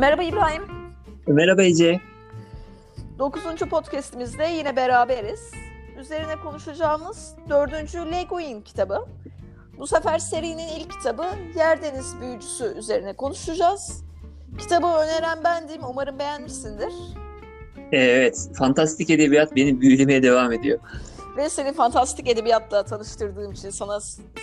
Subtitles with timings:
[0.00, 0.62] Merhaba İbrahim.
[1.26, 2.00] Merhaba Ece.
[3.18, 3.42] 9.
[3.70, 5.50] podcastimizde yine beraberiz.
[6.00, 7.72] Üzerine konuşacağımız 4.
[7.94, 9.06] Legoin kitabı.
[9.78, 11.24] Bu sefer serinin ilk kitabı
[11.56, 14.04] Yerdeniz Büyücüsü üzerine konuşacağız.
[14.58, 15.80] Kitabı öneren bendim.
[15.88, 16.92] Umarım beğenmişsindir.
[17.92, 20.78] Evet, fantastik edebiyat beni büyülemeye devam ediyor.
[21.36, 24.00] Ve seni fantastik edebiyatla tanıştırdığım için, sana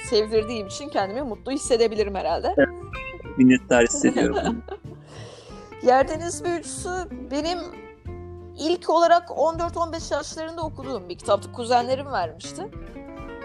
[0.10, 2.54] sevdirdiğim için kendimi mutlu hissedebilirim herhalde.
[2.58, 2.70] Evet,
[3.38, 4.64] minnettar hissediyorum.
[5.88, 6.90] Yerdeniz Büyücüsü
[7.32, 7.60] benim
[8.58, 11.52] ilk olarak 14-15 yaşlarında okuduğum bir kitaptı.
[11.52, 12.68] Kuzenlerim vermişti.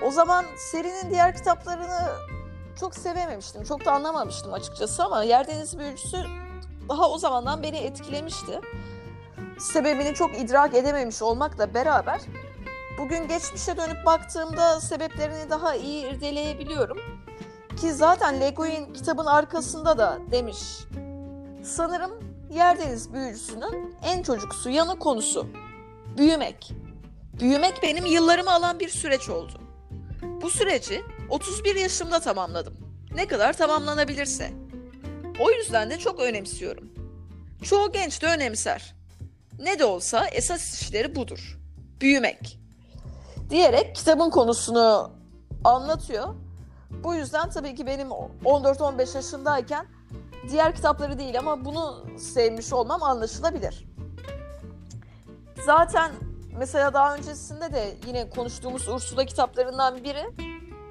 [0.07, 2.09] O zaman serinin diğer kitaplarını
[2.81, 3.65] çok sevememiştim.
[3.65, 6.17] Çok da anlamamıştım açıkçası ama Yerdeniz Büyücüsü
[6.89, 8.61] daha o zamandan beni etkilemişti.
[9.59, 12.21] Sebebini çok idrak edememiş olmakla beraber
[12.99, 16.99] bugün geçmişe dönüp baktığımda sebeplerini daha iyi irdeleyebiliyorum.
[17.81, 20.59] Ki zaten Le Guin kitabın arkasında da demiş.
[21.63, 25.47] Sanırım Yerdeniz büyücüsünün en çocuksu yanı konusu.
[26.17, 26.73] Büyümek.
[27.41, 29.53] Büyümek benim yıllarımı alan bir süreç oldu.
[30.43, 32.75] Bu süreci 31 yaşımda tamamladım.
[33.15, 34.53] Ne kadar tamamlanabilirse.
[35.41, 36.93] O yüzden de çok önemsiyorum.
[37.63, 38.95] Çoğu genç de önemser.
[39.59, 41.59] Ne de olsa esas işleri budur.
[42.01, 42.59] Büyümek.
[43.51, 45.13] Diyerek kitabın konusunu
[45.65, 46.35] anlatıyor.
[46.91, 49.87] Bu yüzden tabii ki benim 14-15 yaşındayken
[50.49, 53.87] diğer kitapları değil ama bunu sevmiş olmam anlaşılabilir.
[55.67, 56.13] Zaten
[56.59, 60.31] mesela daha öncesinde de yine konuştuğumuz Ursula kitaplarından biri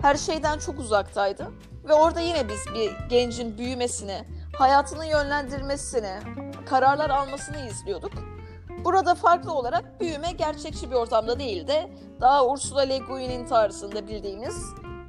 [0.01, 1.51] her şeyden çok uzaktaydı.
[1.89, 4.25] Ve orada yine biz bir gencin büyümesini,
[4.57, 6.19] hayatını yönlendirmesini,
[6.65, 8.11] kararlar almasını izliyorduk.
[8.85, 14.65] Burada farklı olarak büyüme gerçekçi bir ortamda değil de daha Ursula Le Guin'in tarzında bildiğimiz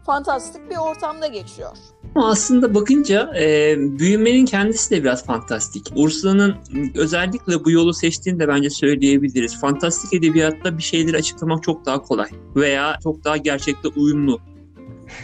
[0.07, 1.77] fantastik bir ortamda geçiyor.
[2.15, 5.93] Ama aslında bakınca e, büyümenin kendisi de biraz fantastik.
[5.97, 6.57] Ursula'nın
[6.95, 9.61] özellikle bu yolu seçtiğini de bence söyleyebiliriz.
[9.61, 14.41] Fantastik edebiyatta bir şeyleri açıklamak çok daha kolay veya çok daha gerçekte uyumlu.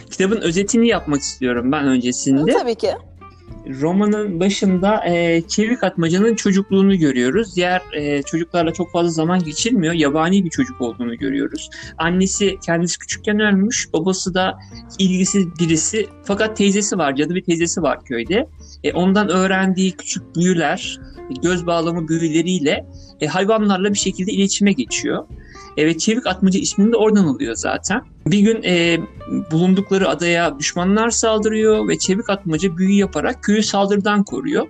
[0.09, 2.53] Kitabın özetini yapmak istiyorum ben öncesinde.
[2.53, 2.91] Tabii ki.
[3.69, 7.55] Romanın başında e, çevik atmacanın çocukluğunu görüyoruz.
[7.55, 9.93] Diğer e, çocuklarla çok fazla zaman geçirmiyor.
[9.93, 11.69] Yabani bir çocuk olduğunu görüyoruz.
[11.97, 13.93] Annesi kendisi küçükken ölmüş.
[13.93, 14.59] Babası da
[14.99, 16.07] ilgisiz birisi.
[16.23, 18.47] Fakat teyzesi var, cadı bir teyzesi var köyde.
[18.83, 20.99] E, ondan öğrendiği küçük büyüler,
[21.43, 22.85] göz bağlama büyüleriyle
[23.21, 25.25] e, hayvanlarla bir şekilde iletişime geçiyor.
[25.79, 28.01] Evet Çevik Atmaca ismini de oradan alıyor zaten.
[28.27, 28.99] Bir gün e,
[29.51, 34.67] bulundukları adaya düşmanlar saldırıyor ve Çevik Atmaca büyü yaparak köyü saldırıdan koruyor.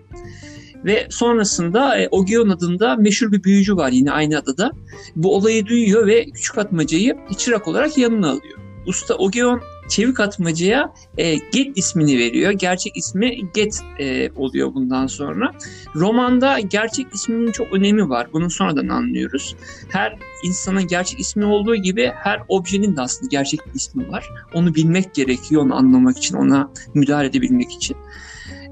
[0.85, 4.71] Ve sonrasında e, Ogeon adında meşhur bir büyücü var yine aynı adada.
[5.15, 8.59] Bu olayı duyuyor ve Küçük Atmaca'yı çırak olarak yanına alıyor.
[8.87, 12.51] Usta Ogeon çevik atmacaya e, Get ismini veriyor.
[12.51, 15.51] Gerçek ismi Get e, oluyor bundan sonra.
[15.95, 18.27] Romanda gerçek isminin çok önemi var.
[18.33, 19.55] Bunu sonradan anlıyoruz.
[19.89, 24.29] Her insanın gerçek ismi olduğu gibi her objenin de aslında gerçek ismi var.
[24.53, 27.97] Onu bilmek gerekiyor, onu anlamak için, ona müdahale edebilmek için.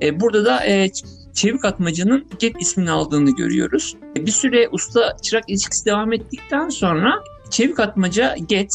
[0.01, 0.89] E, burada da e,
[1.34, 3.95] Çevik Atmaca'nın Get ismini aldığını görüyoruz.
[4.17, 8.73] E, bir süre usta-çırak ilişkisi devam ettikten sonra Çevik Atmaca Get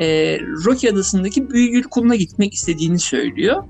[0.00, 3.64] e, Rocky Adası'ndaki büyügül kuluna gitmek istediğini söylüyor.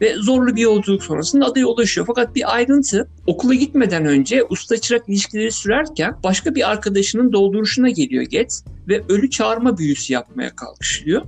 [0.00, 2.06] Ve zorlu bir yolculuk sonrasında adaya ulaşıyor.
[2.06, 8.22] Fakat bir ayrıntı okula gitmeden önce usta çırak ilişkileri sürerken başka bir arkadaşının dolduruşuna geliyor
[8.22, 11.22] Get ve ölü çağırma büyüsü yapmaya kalkışıyor.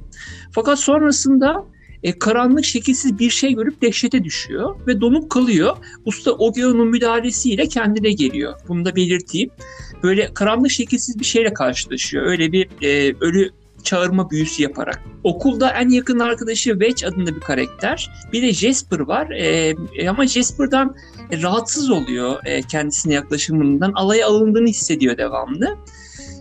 [0.53, 1.65] Fakat sonrasında
[2.03, 5.77] e, karanlık şekilsiz bir şey görüp dehşete düşüyor ve donup kalıyor.
[6.05, 8.55] Usta Ogeon'un müdahalesiyle kendine geliyor.
[8.69, 9.51] Bunu da belirteyim.
[10.03, 12.27] Böyle karanlık şekilsiz bir şeyle karşılaşıyor.
[12.27, 13.51] Öyle bir e, ölü
[13.86, 15.02] çağırma büyüsü yaparak.
[15.24, 18.10] Okulda en yakın arkadaşı Wedge adında bir karakter.
[18.32, 20.97] Bir de Jasper var e, ama Jasper'dan
[21.42, 23.92] rahatsız oluyor e, kendisine yaklaşımından.
[23.92, 25.76] Alaya alındığını hissediyor devamlı.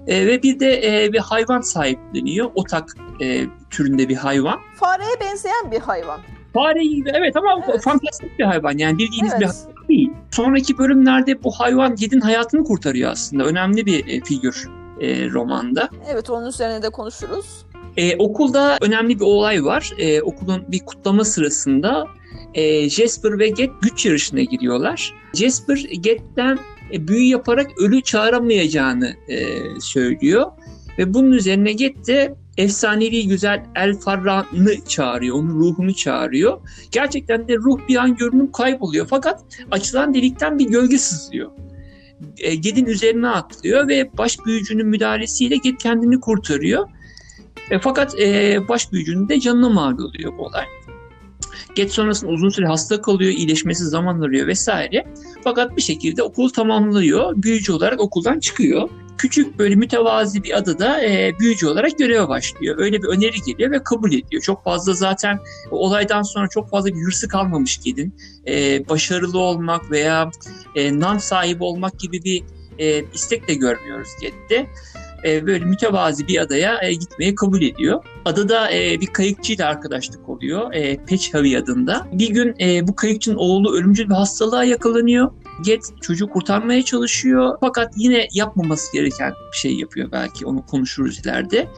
[0.08, 2.52] E, ve bir de e, bir hayvan sahipleniyor.
[2.56, 2.90] Otak
[3.22, 4.60] e, türünde bir hayvan.
[4.76, 6.20] Fareye benzeyen bir hayvan.
[6.54, 7.84] Fare gibi evet ama evet.
[7.84, 9.42] fantastik bir hayvan yani bildiğiniz evet.
[9.42, 10.12] bir hayvan değil.
[10.32, 13.46] Sonraki bölümlerde bu hayvan Ged'in hayatını kurtarıyor aslında.
[13.46, 14.68] Önemli bir e, figür
[15.02, 15.90] e, romanda.
[16.12, 17.66] Evet onun üzerine de konuşuruz.
[17.98, 19.94] E, okulda önemli bir olay var.
[19.98, 22.08] E, okulun bir kutlama sırasında
[22.54, 25.14] e, Jasper ve Get güç yarışına giriyorlar.
[25.34, 26.60] Jasper Get'ten
[26.94, 29.48] e, büyü yaparak ölü çağıramayacağını e,
[29.80, 30.52] söylüyor.
[30.98, 35.36] Ve bunun üzerine Get de efsanevi güzel El Farran'ı çağırıyor.
[35.36, 36.62] Onun ruhunu çağırıyor.
[36.92, 39.08] Gerçekten de ruh bir an görünüm kayboluyor.
[39.10, 41.52] Fakat açılan delikten bir gölge sızlıyor.
[42.38, 46.90] E, Ged'in üzerine atlıyor ve baş büyücünün müdahalesiyle Ged kendini kurtarıyor.
[47.72, 50.66] E, fakat e, baş büyücünün de canına mal oluyor bu olay.
[51.76, 55.06] Geç sonrasında uzun süre hasta kalıyor, iyileşmesi zaman arıyor vesaire.
[55.44, 61.34] Fakat bir şekilde okulu tamamlıyor, büyücü olarak okuldan çıkıyor küçük böyle mütevazi bir adada e,
[61.40, 62.76] büyücü olarak göreve başlıyor.
[62.78, 64.42] Öyle bir öneri geliyor ve kabul ediyor.
[64.42, 65.40] Çok fazla zaten
[65.72, 68.16] olaydan sonra çok fazla bir hırsı kalmamış Ged'in.
[68.48, 70.32] E, başarılı olmak veya
[70.76, 72.44] e, nam sahibi olmak gibi bir
[72.80, 74.68] e, istek de görmüyoruz Ged'de.
[75.26, 78.04] E, böyle mütevazi bir adaya e, gitmeyi kabul ediyor.
[78.26, 80.74] Adada e, bir kayıkçıyla arkadaşlık oluyor.
[80.74, 82.08] E, Peçhavi adında.
[82.12, 85.32] Bir gün e, bu kayıkçının oğlu ölümcül bir hastalığa yakalanıyor.
[85.64, 91.70] Get çocuğu kurtarmaya çalışıyor fakat yine yapmaması gereken bir şey yapıyor belki onu konuşuruz ileride.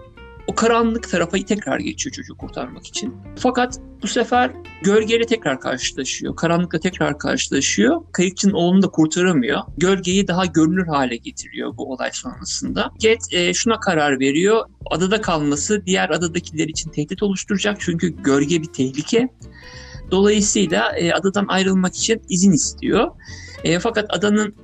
[0.48, 3.16] O karanlık tarafa tekrar geçiyor çocuğu kurtarmak için.
[3.36, 4.52] Fakat bu sefer
[4.84, 6.36] gölgeyle tekrar karşılaşıyor.
[6.36, 8.02] Karanlıkla tekrar karşılaşıyor.
[8.12, 9.60] Kayıkçının oğlunu da kurtaramıyor.
[9.78, 12.92] Gölgeyi daha görünür hale getiriyor bu olay sonrasında.
[13.00, 14.66] Get e, şuna karar veriyor.
[14.86, 17.78] Adada kalması diğer adadakiler için tehdit oluşturacak.
[17.80, 19.30] Çünkü gölge bir tehlike.
[20.12, 23.08] Dolayısıyla e, adadan ayrılmak için izin istiyor.
[23.64, 24.56] E, fakat adanın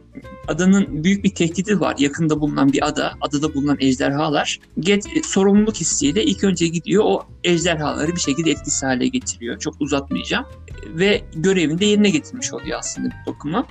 [0.48, 1.96] adanın büyük bir tehdidi var.
[2.00, 4.60] Yakında bulunan bir ada, adada bulunan ejderhalar.
[4.80, 9.60] Get e, sorumluluk hissiyle ilk önce gidiyor o ejderhaları bir şekilde etkisiz hale getiriyor.
[9.60, 10.46] Çok uzatmayacağım.
[10.88, 13.68] Ve görevini de yerine getirmiş oluyor aslında bir bakıma.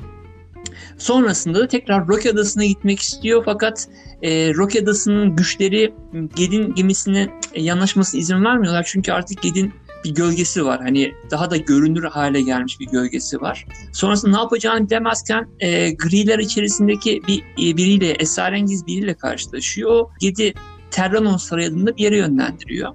[0.99, 3.89] Sonrasında da tekrar Rocky Adası'na gitmek istiyor fakat
[4.23, 5.95] e, Rocky Adası'nın güçleri
[6.37, 8.85] Ged'in gemisine yanaşmasına izin vermiyorlar.
[8.87, 9.73] Çünkü artık Ged'in
[10.05, 10.81] bir gölgesi var.
[10.81, 13.67] Hani daha da görünür hale gelmiş bir gölgesi var.
[13.93, 20.07] Sonrasında ne yapacağını bilemezken e, griler içerisindeki bir e, biriyle, esrarengiz biriyle karşılaşıyor.
[20.21, 20.55] Gedi
[20.91, 22.93] Terranon Sarayı adında bir yere yönlendiriyor.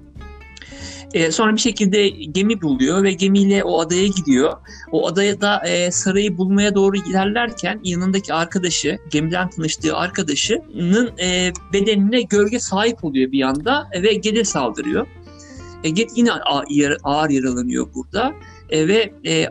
[1.14, 4.52] E, sonra bir şekilde gemi buluyor ve gemiyle o adaya gidiyor.
[4.92, 12.22] O adaya da e, sarayı bulmaya doğru ilerlerken yanındaki arkadaşı, gemiden tanıştığı arkadaşının e, bedenine
[12.22, 15.06] gölge sahip oluyor bir anda ve Gede saldırıyor.
[15.84, 16.32] Eget yine
[17.02, 18.34] ağır yaralanıyor burada
[18.70, 19.48] e, ve e,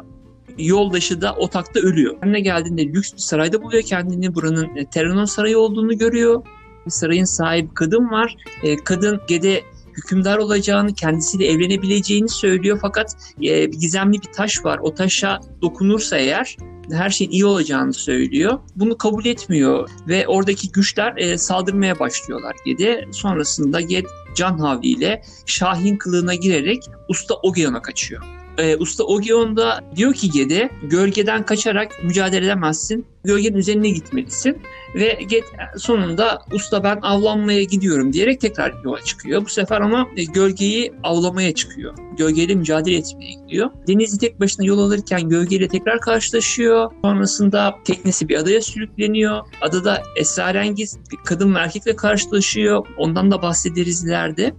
[0.58, 2.20] yoldaşı da otakta ölüyor.
[2.22, 4.36] Kendine geldiğinde lüks bir sarayda buluyor kendini.
[4.36, 6.44] Buranın e, Terranon Sarayı olduğunu görüyor.
[6.88, 8.36] Sarayın sahibi kadın var.
[8.64, 9.64] E, kadın Gede
[9.98, 12.80] hükümdar olacağını, kendisiyle evlenebileceğini söylüyor.
[12.82, 14.80] Fakat e, gizemli bir taş var.
[14.82, 16.58] O taşa dokunursa eğer
[16.92, 18.60] her şeyin iyi olacağını söylüyor.
[18.75, 23.06] Bunu kabul etmiyor ve oradaki güçler e, saldırmaya başlıyorlar Gede.
[23.12, 24.06] Sonrasında Ged
[24.36, 28.24] can havliyle Şahin kılığına girerek Usta Ogeon'a kaçıyor.
[28.57, 33.06] Ee, Usta Ogeon da diyor ki Gede gölgeden kaçarak mücadele edemezsin.
[33.24, 34.62] Gölgenin üzerine gitmelisin.
[34.95, 35.44] Ve Ged
[35.77, 39.45] sonunda usta ben avlanmaya gidiyorum diyerek tekrar yola çıkıyor.
[39.45, 41.94] Bu sefer ama e, gölgeyi avlamaya çıkıyor.
[42.18, 43.69] Gölgeyle mücadele etmeye gidiyor.
[43.88, 46.92] Denizli tek başına yol alırken gölgeyle tekrar karşılaşıyor.
[47.01, 49.42] Sonrasında teknesi bir adaya sürükleniyor.
[49.62, 52.88] Adada esrarengiz kadın ve erkekle karşılaşıyor.
[52.98, 54.54] Ondan da bahsederiz ileride.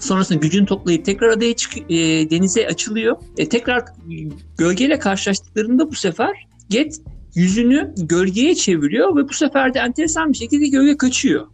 [0.00, 1.96] Sonrasında gücünü toplayıp tekrar adaya çık e,
[2.30, 3.16] denize açılıyor.
[3.38, 3.84] E, tekrar
[4.58, 7.00] gölgeyle karşılaştıklarında bu sefer Get
[7.34, 11.46] yüzünü gölgeye çeviriyor ve bu sefer de enteresan bir şekilde gölge kaçıyor.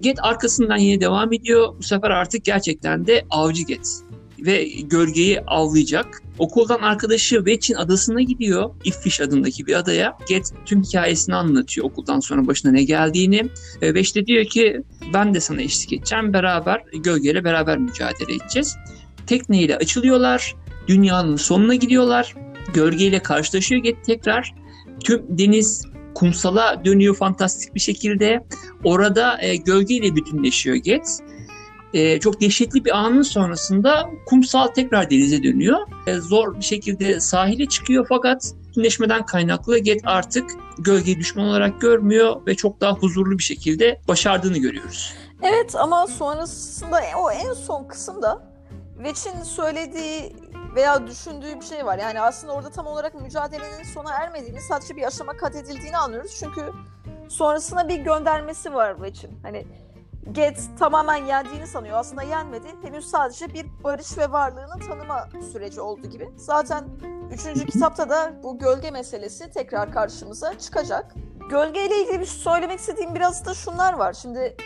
[0.00, 1.74] Get arkasından yine devam ediyor.
[1.78, 4.02] Bu sefer artık gerçekten de avcı Get
[4.46, 6.22] ve gölgeyi avlayacak.
[6.38, 8.70] Okuldan arkadaşı Wetch'in adasına gidiyor.
[8.84, 10.18] Iffish adındaki bir adaya.
[10.28, 13.48] Get tüm hikayesini anlatıyor okuldan sonra başına ne geldiğini.
[13.80, 14.82] Wetch de diyor ki
[15.14, 16.32] ben de sana eşlik edeceğim.
[16.32, 18.76] Beraber gölgeyle beraber mücadele edeceğiz.
[19.26, 20.54] Tekneyle açılıyorlar.
[20.88, 22.34] Dünyanın sonuna gidiyorlar.
[22.74, 24.54] Gölgeyle karşılaşıyor Get tekrar.
[25.04, 28.44] Tüm deniz kumsala dönüyor fantastik bir şekilde.
[28.84, 31.18] Orada e, gölgeyle bütünleşiyor Get
[31.94, 35.78] e, çok dehşetli bir anın sonrasında kumsal tekrar denize dönüyor.
[36.06, 42.46] E, zor bir şekilde sahile çıkıyor fakat bütünleşmeden kaynaklı Get artık gölgeyi düşman olarak görmüyor
[42.46, 45.14] ve çok daha huzurlu bir şekilde başardığını görüyoruz.
[45.42, 48.42] Evet ama sonrasında o en son kısımda
[48.98, 50.36] Veç'in söylediği
[50.76, 51.98] veya düşündüğü bir şey var.
[51.98, 56.36] Yani aslında orada tam olarak mücadelenin sona ermediğini, sadece bir aşama kat edildiğini anlıyoruz.
[56.40, 56.72] Çünkü
[57.28, 59.30] sonrasında bir göndermesi var Veç'in.
[59.42, 59.66] Hani
[60.30, 61.98] Get tamamen yendiğini sanıyor.
[61.98, 62.68] Aslında yenmedi.
[62.82, 66.30] Henüz sadece bir barış ve varlığını tanıma süreci oldu gibi.
[66.36, 66.84] Zaten
[67.32, 71.14] üçüncü kitapta da bu gölge meselesi tekrar karşımıza çıkacak.
[71.50, 74.12] Gölge ile ilgili bir şey söylemek istediğim biraz da şunlar var.
[74.12, 74.56] Şimdi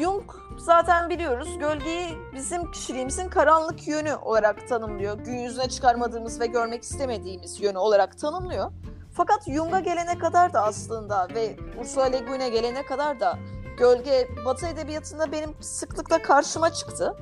[0.00, 5.18] Jung zaten biliyoruz gölgeyi bizim kişiliğimizin karanlık yönü olarak tanımlıyor.
[5.18, 8.72] Gün yüzüne çıkarmadığımız ve görmek istemediğimiz yönü olarak tanımlıyor.
[9.12, 13.38] Fakat Jung'a gelene kadar da aslında ve Ursula Le Guin'e gelene kadar da
[13.78, 17.16] gölge Batı edebiyatında benim sıklıkla karşıma çıktı.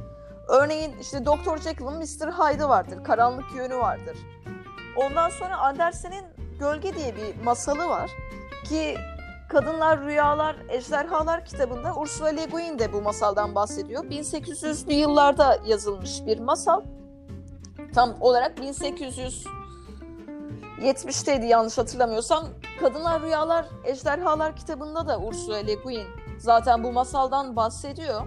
[0.49, 1.59] Örneğin işte Dr.
[1.59, 2.33] Jekyll'ın Mr.
[2.33, 4.17] Hyde'ı vardır, karanlık yönü vardır.
[4.97, 6.25] Ondan sonra Andersen'in
[6.61, 8.11] Gölge diye bir masalı var
[8.65, 8.97] ki
[9.51, 14.05] Kadınlar Rüyalar Ejderhalar kitabında Ursula Le Guin de bu masaldan bahsediyor.
[14.05, 16.83] 1800'lü yıllarda yazılmış bir masal.
[17.95, 22.45] tam olarak 1870'teydi yanlış hatırlamıyorsam.
[22.81, 26.07] Kadınlar Rüyalar Ejderhalar kitabında da Ursula Le Guin
[26.41, 28.27] zaten bu masaldan bahsediyor.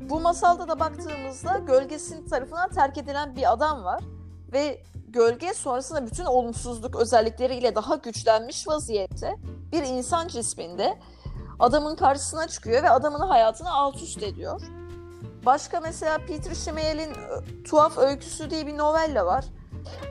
[0.00, 4.04] Bu masalda da baktığımızda gölgesinin tarafından terk edilen bir adam var
[4.52, 9.36] ve gölge sonrasında bütün olumsuzluk özellikleriyle daha güçlenmiş vaziyette
[9.72, 10.98] bir insan cisminde
[11.58, 14.60] adamın karşısına çıkıyor ve adamın hayatını alt üst ediyor.
[15.46, 17.12] Başka mesela Peter Schmeil'in
[17.64, 19.44] Tuhaf Öyküsü diye bir novella var.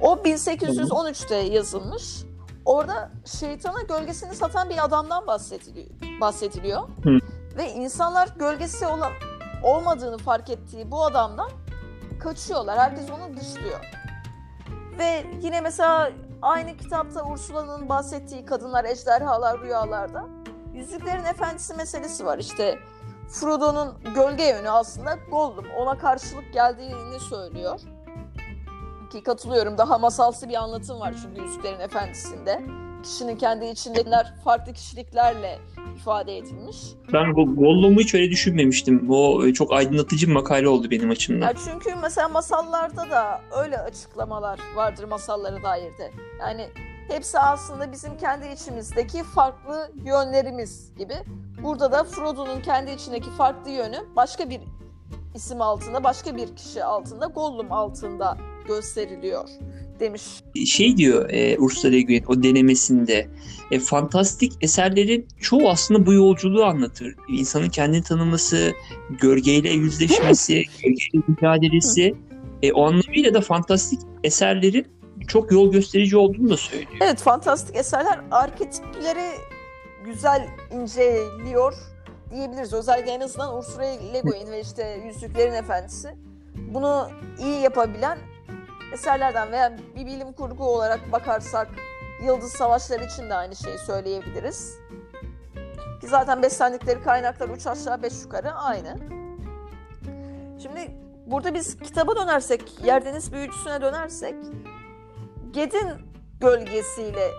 [0.01, 2.23] O 1813'te yazılmış.
[2.65, 5.87] Orada şeytana gölgesini satan bir adamdan bahsediliyor.
[6.21, 6.81] bahsediliyor.
[7.03, 7.19] Hı.
[7.57, 9.11] Ve insanlar gölgesi olan
[9.63, 11.49] olmadığını fark ettiği bu adamdan
[12.19, 12.79] kaçıyorlar.
[12.79, 13.79] Herkes onu dışlıyor.
[14.99, 20.25] Ve yine mesela aynı kitapta Ursula'nın bahsettiği kadınlar, ejderhalar, rüyalarda
[20.73, 22.37] Yüzüklerin Efendisi meselesi var.
[22.37, 22.79] İşte
[23.29, 25.65] Frodo'nun gölge yönü aslında Gollum.
[25.77, 27.79] Ona karşılık geldiğini söylüyor.
[29.11, 29.77] Ki katılıyorum.
[29.77, 32.61] Daha masalsı bir anlatım var çünkü Yüzüklerin Efendisi'nde.
[33.03, 35.59] Kişinin kendi içindekiler farklı kişiliklerle
[35.95, 36.77] ifade edilmiş.
[37.13, 39.07] Ben bu Gollum'u hiç öyle düşünmemiştim.
[39.09, 41.47] O e, çok aydınlatıcı bir makale oldu benim açımdan.
[41.47, 46.11] Ya çünkü mesela masallarda da öyle açıklamalar vardır masallara dair de.
[46.39, 46.69] Yani
[47.07, 51.15] hepsi aslında bizim kendi içimizdeki farklı yönlerimiz gibi.
[51.63, 54.61] Burada da Frodo'nun kendi içindeki farklı yönü başka bir
[55.35, 59.49] isim altında, başka bir kişi altında, Gollum altında gösteriliyor
[59.99, 60.23] demiş.
[60.65, 63.27] Şey diyor e, Ursula Le Guin o denemesinde
[63.71, 67.15] e, fantastik eserlerin çoğu aslında bu yolculuğu anlatır.
[67.29, 68.73] İnsanın kendini tanıması,
[69.21, 72.15] gölgeyle yüzleşmesi, gölgeyle mücadelesi.
[72.61, 74.87] E, o anlamıyla da fantastik eserlerin
[75.27, 76.97] çok yol gösterici olduğunu da söylüyor.
[77.01, 79.31] Evet fantastik eserler arketipleri
[80.05, 81.73] güzel inceliyor
[82.31, 82.73] diyebiliriz.
[82.73, 86.09] Özellikle en azından Ursula Le Guin ve işte Yüzüklerin Efendisi
[86.73, 88.17] bunu iyi yapabilen
[88.95, 91.67] eserlerden veya bir bilim kurgu olarak bakarsak
[92.23, 94.77] Yıldız Savaşları için de aynı şeyi söyleyebiliriz.
[96.01, 98.97] Ki zaten beslendikleri kaynaklar üç aşağı beş yukarı aynı.
[100.61, 100.91] Şimdi
[101.25, 104.35] burada biz kitaba dönersek, Yerdeniz Büyücüsü'ne dönersek
[105.51, 105.91] Ged'in
[106.39, 107.31] gölgesiyle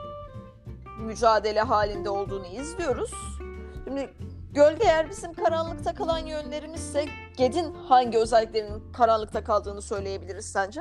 [0.99, 3.11] mücadele halinde olduğunu izliyoruz.
[3.85, 4.11] Şimdi
[4.53, 7.05] gölge eğer bizim karanlıkta kalan yönlerimizse
[7.37, 10.81] Ged'in hangi özelliklerinin karanlıkta kaldığını söyleyebiliriz sence?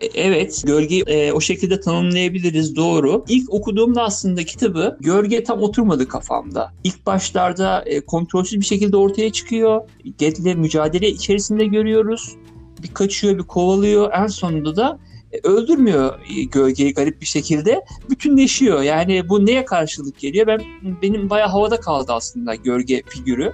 [0.00, 3.24] E, evet, gölgeyi e, o şekilde tanımlayabiliriz doğru.
[3.28, 6.72] İlk okuduğumda aslında kitabı gölge tam oturmadı kafamda.
[6.84, 9.80] İlk başlarda e, kontrolsüz bir şekilde ortaya çıkıyor.
[10.18, 12.36] Ged'le mücadele içerisinde görüyoruz.
[12.82, 14.12] Bir kaçıyor, bir kovalıyor.
[14.12, 14.98] En sonunda da
[15.32, 16.20] e, öldürmüyor
[16.52, 17.84] gölgeyi garip bir şekilde.
[18.10, 18.82] Bütünleşiyor.
[18.82, 20.46] Yani bu neye karşılık geliyor?
[20.46, 20.62] Ben
[21.02, 23.52] benim bayağı havada kaldı aslında gölge figürü.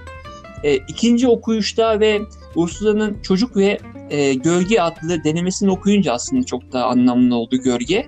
[0.63, 2.21] E, ikinci okuyuşta ve
[2.55, 3.79] Ursula'nın Çocuk ve
[4.09, 8.07] e, Gölge adlı denemesini okuyunca aslında çok daha anlamlı oldu gölge.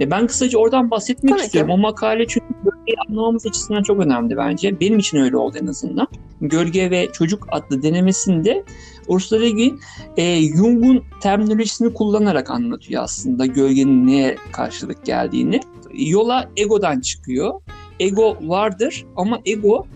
[0.00, 1.70] E, ben kısaca oradan bahsetmek Tabii istiyorum.
[1.70, 1.74] Ki.
[1.74, 4.80] O makale çünkü gölgeyi anlamamız açısından çok önemli bence.
[4.80, 6.08] Benim için öyle oldu en azından.
[6.40, 8.64] Gölge ve Çocuk adlı denemesinde
[9.08, 9.80] Ursula Le Guin
[10.16, 15.60] e, Jung'un terminolojisini kullanarak anlatıyor aslında gölgenin neye karşılık geldiğini.
[15.94, 17.60] Yola egodan çıkıyor.
[18.00, 19.86] Ego vardır ama ego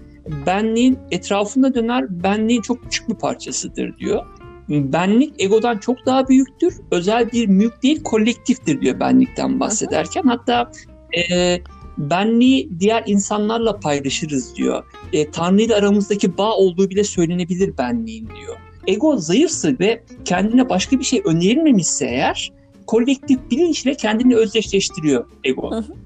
[0.47, 4.27] benliğin etrafında döner, benliğin çok küçük bir parçasıdır diyor.
[4.69, 6.75] Benlik egodan çok daha büyüktür.
[6.91, 10.23] Özel bir mülk değil, kolektiftir diyor benlikten bahsederken.
[10.23, 10.71] Hatta
[11.31, 11.59] e,
[11.99, 14.85] benliği diğer insanlarla paylaşırız diyor.
[15.13, 18.57] E, Tanrı ile aramızdaki bağ olduğu bile söylenebilir benliğin diyor.
[18.87, 22.53] Ego zayıfsa ve kendine başka bir şey önerilmemişse eğer
[22.87, 25.71] kolektif bilinçle kendini özdeşleştiriyor ego.
[25.71, 26.06] Hı hı.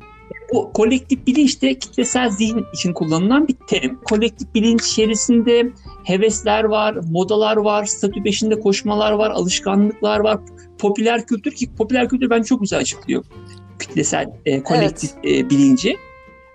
[0.53, 3.99] Bu kolektif bilinç de kitlesel zihin için kullanılan bir terim.
[4.05, 5.73] Kolektif bilinç içerisinde
[6.05, 10.41] hevesler var, modalar var, statü peşinde koşmalar var, alışkanlıklar var,
[10.79, 13.25] popüler kültür ki popüler kültür bence çok güzel açıklıyor
[13.81, 15.45] kitlesel e, kolektif evet.
[15.45, 15.97] e, bilinci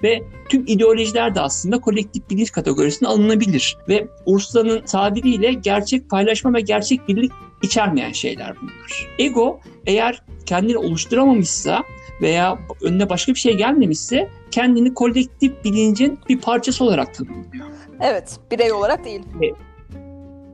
[0.04, 3.78] ve tüm ideolojiler de aslında kolektif bilinç kategorisine alınabilir.
[3.90, 7.32] Ve Ursula'nın tabiriyle gerçek paylaşma ve gerçek birlik
[7.64, 9.08] içermeyen şeyler bunlar.
[9.20, 11.84] Ego eğer kendini oluşturamamışsa
[12.22, 17.66] veya önüne başka bir şey gelmemişse kendini kolektif bilincin bir parçası olarak tanımlıyor.
[18.02, 19.22] Evet, birey olarak değil.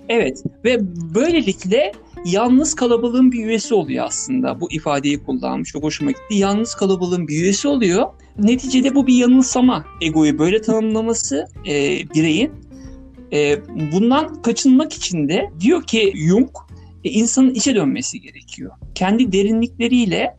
[0.09, 0.79] Evet ve
[1.15, 1.91] böylelikle
[2.25, 4.61] yalnız kalabalığın bir üyesi oluyor aslında.
[4.61, 5.71] Bu ifadeyi kullanmış.
[5.71, 6.35] Çok hoşuma gitti.
[6.35, 8.07] Yalnız kalabalığın bir üyesi oluyor.
[8.37, 9.85] Neticede bu bir yanılsama.
[10.01, 11.73] Egoyu böyle tanımlaması e,
[12.15, 12.51] bireyin.
[13.33, 13.59] E,
[13.91, 16.49] bundan kaçınmak için de diyor ki Jung
[17.03, 18.71] e, insanın içe dönmesi gerekiyor.
[18.95, 20.37] Kendi derinlikleriyle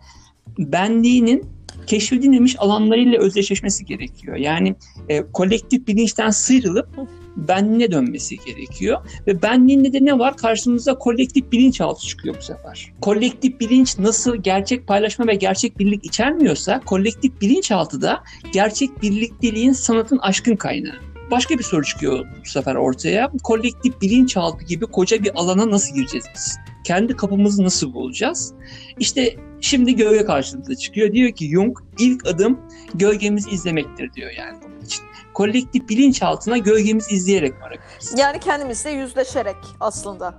[0.59, 1.45] benliğinin
[1.87, 4.37] keşfedilmemiş alanlarıyla özdeşleşmesi gerekiyor.
[4.37, 4.75] Yani
[5.09, 6.89] e, kolektif bilinçten sıyrılıp
[7.37, 8.99] benliğine dönmesi gerekiyor.
[9.27, 10.37] Ve benliğinde de ne var?
[10.37, 12.93] Karşımıza kolektif bilinçaltı çıkıyor bu sefer.
[13.01, 20.19] Kolektif bilinç nasıl gerçek paylaşma ve gerçek birlik içermiyorsa kolektif bilinçaltı da gerçek birlikteliğin, sanatın,
[20.19, 23.31] aşkın kaynağı başka bir soru çıkıyor bu sefer ortaya.
[23.43, 26.59] Kolektif bilinçaltı gibi koca bir alana nasıl gireceğiz biz?
[26.85, 28.55] Kendi kapımızı nasıl bulacağız?
[28.99, 31.13] İşte şimdi gölge karşımıza çıkıyor.
[31.13, 32.61] Diyor ki Jung ilk adım
[32.95, 35.05] gölgemizi izlemektir diyor yani bunun için.
[35.35, 38.15] Kolektif bilinçaltına gölgemizi izleyerek varabiliriz.
[38.19, 40.35] Yani kendimizle yüzleşerek aslında.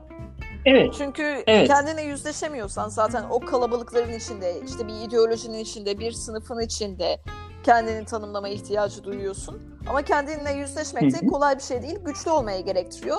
[0.66, 0.94] Evet.
[0.98, 1.68] Çünkü Evet.
[1.68, 7.20] kendine yüzleşemiyorsan zaten o kalabalıkların içinde, işte bir ideolojinin içinde, bir sınıfın içinde
[7.64, 9.62] kendini tanımlama ihtiyacı duyuyorsun.
[9.90, 13.18] Ama kendinle yüzleşmek de kolay bir şey değil, güçlü olmayı gerektiriyor.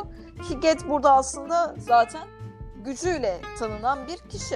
[0.48, 2.22] Ki Get burada aslında zaten
[2.84, 4.54] gücüyle tanınan bir kişi.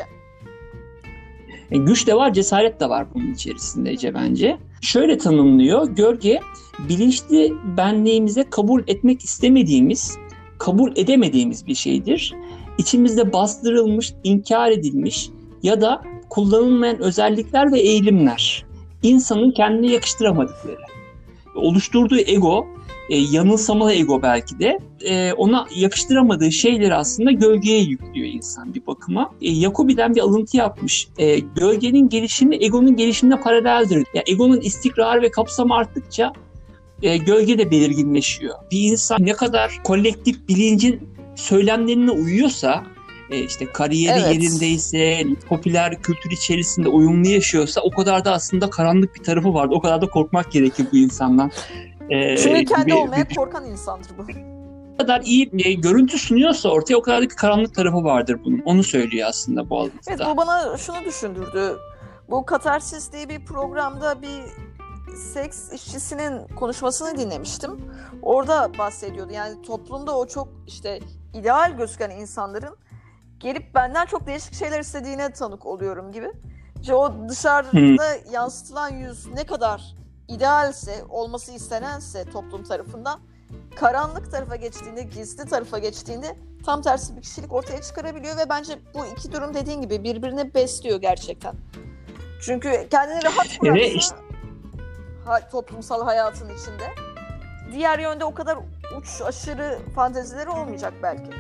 [1.71, 4.59] E, güç de var, cesaret de var bunun içerisinde Ece bence.
[4.81, 5.89] Şöyle tanımlıyor.
[5.89, 6.41] Gölge
[6.89, 10.17] bilinçli benliğimize kabul etmek istemediğimiz,
[10.59, 12.35] kabul edemediğimiz bir şeydir.
[12.79, 15.31] İçimizde bastırılmış, inkar edilmiş
[15.63, 18.68] ya da kullanılmayan özellikler ve eğilimler.
[19.03, 20.79] İnsanın kendine yakıştıramadıkları.
[21.55, 22.67] Oluşturduğu ego,
[23.09, 29.31] e, yanılsamalı ego belki de e, ona yakıştıramadığı şeyleri aslında gölgeye yüklüyor insan bir bakıma.
[29.41, 31.09] E, Jacobi'den bir alıntı yapmış.
[31.19, 33.97] E, gölgenin gelişimi egonun gelişimine paraleldir.
[33.97, 36.33] Yani egonun istikrarı ve kapsamı arttıkça
[37.03, 38.55] e, gölge de belirginleşiyor.
[38.71, 41.01] Bir insan ne kadar kolektif bilincin
[41.37, 42.85] söylemlerine uyuyorsa
[43.31, 44.35] e, işte kariyeri Evet.
[44.35, 49.75] yerindeyse, popüler kültür içerisinde uyumlu yaşıyorsa o kadar da aslında karanlık bir tarafı vardı.
[49.75, 51.51] O kadar da korkmak gerekir bu insandan.
[52.11, 54.27] E, Çünkü kendi gibi- olmaya korkan insandır bu.
[54.29, 58.61] ne kadar iyi e, görüntü sunuyorsa ortaya o kadar da bir karanlık tarafı vardır bunun.
[58.65, 60.01] Onu söylüyor aslında bu alıntıda.
[60.11, 61.77] Evet bu bana şunu düşündürdü.
[62.31, 64.43] Bu Katarsis diye bir programda bir
[65.17, 67.71] seks işçisinin konuşmasını dinlemiştim.
[68.23, 69.33] Orada bahsediyordu.
[69.33, 71.01] Yani toplumda o çok işte
[71.35, 72.77] ideal gözüken insanların
[73.41, 76.33] gelip benden çok değişik şeyler istediğine tanık oluyorum gibi.
[76.81, 79.95] İşte o dışarıda yansıtılan yüz ne kadar
[80.29, 83.21] idealse, olması istenense toplum tarafından
[83.77, 89.07] karanlık tarafa geçtiğinde, gizli tarafa geçtiğinde tam tersi bir kişilik ortaya çıkarabiliyor ve bence bu
[89.07, 91.55] iki durum dediğin gibi birbirini besliyor gerçekten.
[92.43, 94.17] Çünkü kendini rahat bıraksa Evet, işte-
[95.27, 96.95] ha- toplumsal hayatın içinde
[97.73, 98.59] diğer yönde o kadar
[98.99, 101.31] uç aşırı fantezileri olmayacak belki.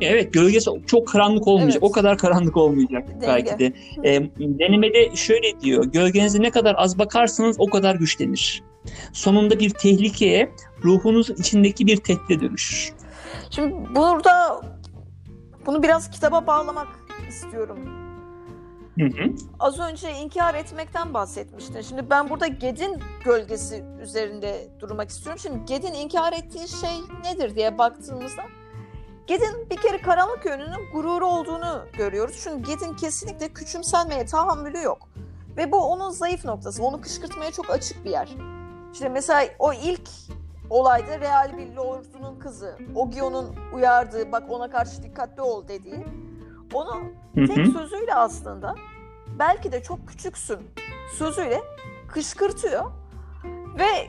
[0.00, 1.82] Evet gölgesi çok karanlık olmayacak.
[1.82, 1.90] Evet.
[1.90, 3.26] O kadar karanlık olmayacak Denge.
[3.26, 3.72] belki de.
[4.04, 5.84] E, denemede şöyle diyor.
[5.84, 8.62] Gölgenize ne kadar az bakarsanız o kadar güçlenir.
[9.12, 10.50] Sonunda bir tehlikeye
[10.84, 12.92] ruhunuzun içindeki bir tehdide dönüşür.
[13.50, 14.60] Şimdi burada
[15.66, 16.88] bunu biraz kitaba bağlamak
[17.28, 17.78] istiyorum.
[18.98, 19.34] Hı hı.
[19.58, 21.80] Az önce inkar etmekten bahsetmiştin.
[21.80, 25.40] Şimdi ben burada Ged'in gölgesi üzerinde durmak istiyorum.
[25.42, 26.90] Şimdi Ged'in inkar ettiği şey
[27.24, 28.42] nedir diye baktığımızda
[29.30, 32.40] Ged'in bir kere karanlık yönünün gururu olduğunu görüyoruz.
[32.44, 35.08] Çünkü Ged'in kesinlikle küçümsenmeye tahammülü yok.
[35.56, 36.82] Ve bu onun zayıf noktası.
[36.84, 38.28] Onu kışkırtmaya çok açık bir yer.
[38.92, 40.08] İşte mesela o ilk
[40.70, 46.06] olayda real bir lordunun kızı, Ogion'un uyardığı, bak ona karşı dikkatli ol dediği,
[46.72, 47.02] onu
[47.34, 47.70] tek hı.
[47.70, 48.74] sözüyle aslında
[49.38, 50.58] belki de çok küçüksün
[51.18, 51.60] sözüyle
[52.08, 52.90] kışkırtıyor
[53.78, 54.06] ve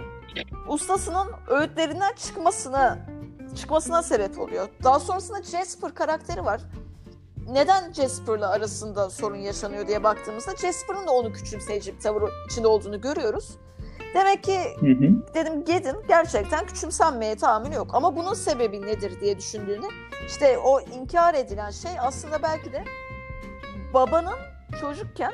[0.67, 2.97] ustasının öğütlerinden çıkmasına
[3.55, 4.69] çıkmasına sebep oluyor.
[4.83, 6.61] Daha sonrasında Jasper karakteri var.
[7.49, 13.01] Neden Jasper'la arasında sorun yaşanıyor diye baktığımızda Jasper'ın da onu küçümseyici bir tavır içinde olduğunu
[13.01, 13.57] görüyoruz.
[14.15, 15.33] Demek ki Hı hı.
[15.33, 17.87] dedim Ged'in gerçekten küçümsenmeye tahammülü yok.
[17.93, 19.87] Ama bunun sebebi nedir diye düşündüğünde
[20.27, 22.83] işte o inkar edilen şey aslında belki de
[23.93, 24.39] babanın
[24.81, 25.33] çocukken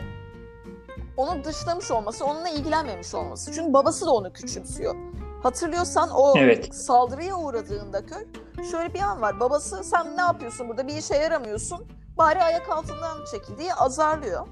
[1.18, 3.54] onu dışlamış olması, onunla ilgilenmemiş olması.
[3.54, 4.96] Çünkü babası da onu küçümsüyor.
[5.48, 6.76] Hatırlıyorsan o Evet.
[6.76, 8.26] saldırıya uğradığında köy
[8.72, 9.40] şöyle bir an var.
[9.40, 11.88] Babası sen ne yapıyorsun burada bir işe yaramıyorsun.
[12.18, 14.48] Bari ayak altından çekil diye azarlıyor.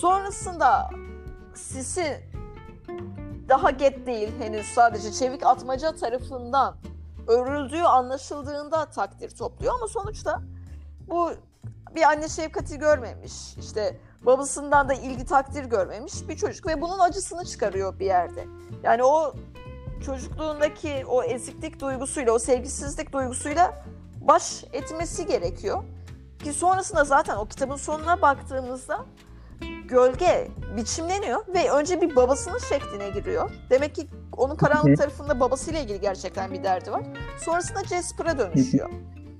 [0.00, 0.90] Sonrasında
[1.54, 2.20] Sisi
[3.48, 6.76] daha get değil henüz sadece çevik atmaca tarafından
[7.28, 10.40] örüldüğü anlaşıldığında takdir topluyor ama sonuçta
[11.08, 11.30] bu
[11.94, 17.44] bir anne şefkati görmemiş işte babasından da ilgi takdir görmemiş bir çocuk ve bunun acısını
[17.44, 18.46] çıkarıyor bir yerde.
[18.82, 19.34] Yani o
[20.06, 23.84] çocukluğundaki o eziklik duygusuyla o sevgisizlik duygusuyla
[24.20, 25.84] baş etmesi gerekiyor.
[26.44, 29.06] Ki sonrasında zaten o kitabın sonuna baktığımızda
[29.88, 33.50] gölge biçimleniyor ve önce bir babasının şekline giriyor.
[33.70, 37.02] Demek ki onun karanlık tarafında babasıyla ilgili gerçekten bir derdi var.
[37.40, 38.90] Sonrasında Jasper'a dönüşüyor.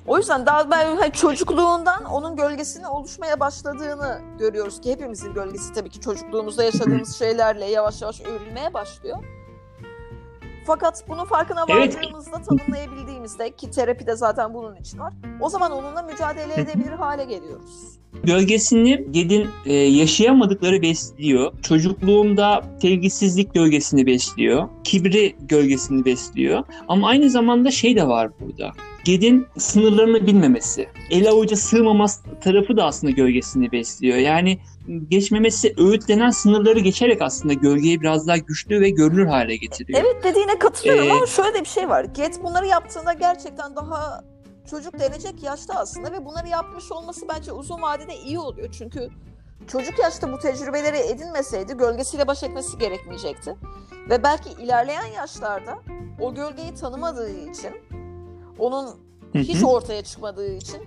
[0.07, 5.90] O yüzden daha ben hani çocukluğundan onun gölgesinin oluşmaya başladığını görüyoruz ki hepimizin gölgesi tabii
[5.90, 9.18] ki çocukluğumuzda yaşadığımız şeylerle yavaş yavaş örülmeye başlıyor.
[10.66, 11.96] Fakat bunun farkına Evet.
[11.96, 15.12] vardığımızda, tanımlayabildiğimizde ki terapide zaten bunun için var.
[15.40, 17.98] O zaman onunla mücadele edebilir hale geliyoruz.
[18.24, 21.53] Gölgesini Ged'in e, yaşayamadıkları besliyor.
[21.62, 24.68] Çocukluğunda sevgisizlik gölgesini besliyor.
[24.85, 26.64] Kibri gölgesini besliyor.
[26.88, 28.72] Ama aynı zamanda şey de var burada.
[29.05, 30.88] Ged'in sınırlarını bilmemesi.
[31.11, 34.17] El avuca sığmaması tarafı da aslında gölgesini besliyor.
[34.17, 34.59] Yani
[35.09, 40.01] geçmemesi öğütlenen sınırları geçerek aslında gölgeyi biraz daha güçlü ve görünür hale getiriyor.
[40.05, 42.05] Evet dediğine katılıyorum Ee, ama şöyle de bir şey var.
[42.05, 44.25] Get bunları yaptığında gerçekten daha
[44.71, 48.69] çocuk denecek yaşta aslında ve bunları yapmış olması bence uzun vadede iyi oluyor.
[48.79, 49.09] Çünkü
[49.69, 53.57] çocuk yaşta bu tecrübeleri edinmeseydi gölgesiyle baş etmesi gerekmeyecekti.
[54.11, 55.79] Ve belki ilerleyen yaşlarda
[56.21, 57.71] o gölgeyi tanımadığı için,
[58.59, 58.97] onun
[59.35, 60.83] hiç ortaya çıkmadığı için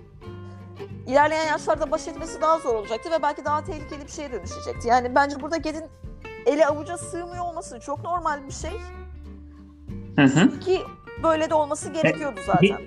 [1.06, 4.88] ilerleyen yaşlarda baş etmesi daha zor olacaktı ve belki daha tehlikeli bir şeye dönüşecekti.
[4.88, 5.84] Yani bence burada Ged'in
[6.46, 8.70] eli avuca sığmıyor olması çok normal bir şey.
[10.16, 10.60] Hı hı.
[10.60, 10.80] Ki
[11.22, 12.78] böyle de olması gerekiyordu zaten.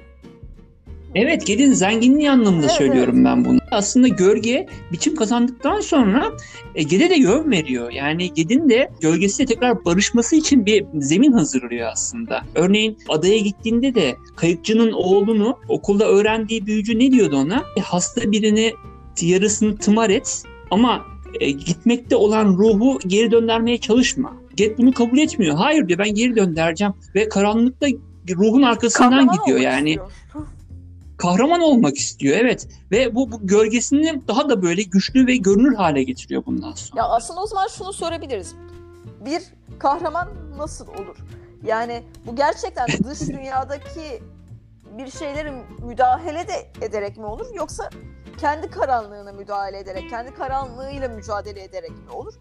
[1.16, 3.60] Evet, Ged'in zenginliği anlamında Evet, söylüyorum ben bunu.
[3.72, 6.32] Aslında gölge biçim kazandıktan sonra
[6.76, 7.92] e, Ged'e de yön veriyor.
[7.92, 12.44] Yani Ged'in de gölgesiyle tekrar barışması için bir zemin hazırlıyor aslında.
[12.56, 17.64] Örneğin adaya gittiğinde de kayıkçının oğlunu okulda öğrendiği büyücü ne diyordu ona?
[17.78, 18.74] E, hasta birini
[19.22, 21.06] yarısını tımar et ama
[21.40, 24.34] e, gitmekte olan ruhu geri döndürmeye çalışma.
[24.56, 25.56] Ged bunu kabul etmiyor.
[25.56, 27.88] Hayır diyor ben geri döndüreceğim ve karanlıkta
[28.30, 30.12] ruhun arkasından Kahraman gidiyor yani istiyor.
[31.22, 36.04] Kahraman olmak istiyor evet ve bu, bu gölgesini daha da böyle güçlü ve görünür hale
[36.04, 37.02] getiriyor bundan sonra.
[37.02, 38.56] Ya aslında o zaman şunu sorabiliriz.
[39.26, 39.42] Bir
[39.80, 41.18] kahraman nasıl olur?
[41.66, 44.24] Yani bu gerçekten dış dünyadaki
[44.98, 45.52] bir şeyleri
[45.88, 47.90] müdahale de ederek mi olur yoksa
[48.38, 52.34] kendi karanlığına müdahale ederek, kendi karanlığıyla mücadele ederek mi olur?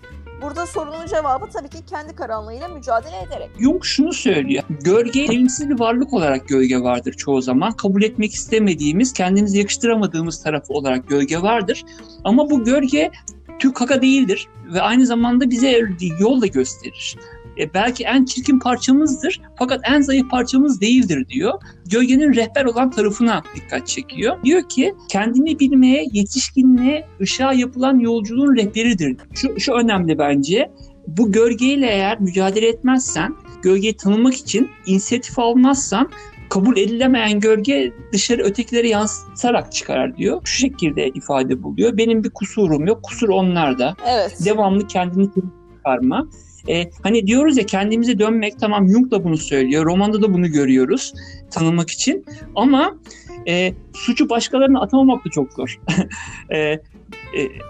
[0.42, 3.50] Burada sorunun cevabı tabii ki kendi karanlığıyla mücadele ederek.
[3.60, 4.64] Jung şunu söylüyor.
[4.70, 7.72] Gölge sevimsiz bir varlık olarak gölge vardır çoğu zaman.
[7.72, 11.84] Kabul etmek istemediğimiz, kendimize yakıştıramadığımız tarafı olarak gölge vardır.
[12.24, 13.10] Ama bu gölge
[13.58, 15.80] tükaka değildir ve aynı zamanda bize
[16.20, 17.16] yol da gösterir.
[17.58, 21.52] E, belki en çirkin parçamızdır fakat en zayıf parçamız değildir diyor.
[21.86, 24.42] Gölgenin rehber olan tarafına dikkat çekiyor.
[24.44, 29.16] Diyor ki kendini bilmeye, yetişkinliğe, ışığa yapılan yolculuğun rehberidir.
[29.34, 30.70] Şu, şu önemli bence.
[31.06, 36.10] Bu gölgeyle eğer mücadele etmezsen, gölgeyi tanımak için inisiyatif almazsan
[36.50, 40.40] kabul edilemeyen gölge dışarı ötekilere yansıtarak çıkar diyor.
[40.44, 41.96] Şu şekilde ifade buluyor.
[41.96, 43.02] Benim bir kusurum yok.
[43.02, 43.96] Kusur onlarda.
[44.08, 44.38] Evet.
[44.44, 45.28] Devamlı kendini
[45.76, 46.26] çıkarma.
[46.68, 49.86] Ee, hani diyoruz ya kendimize dönmek tamam Jung da bunu söylüyor.
[49.86, 51.12] Romanda da bunu görüyoruz
[51.50, 52.24] tanımak için.
[52.56, 52.96] Ama
[53.48, 55.80] e, suçu başkalarına atamamak da çok zor.
[56.50, 56.80] e, e,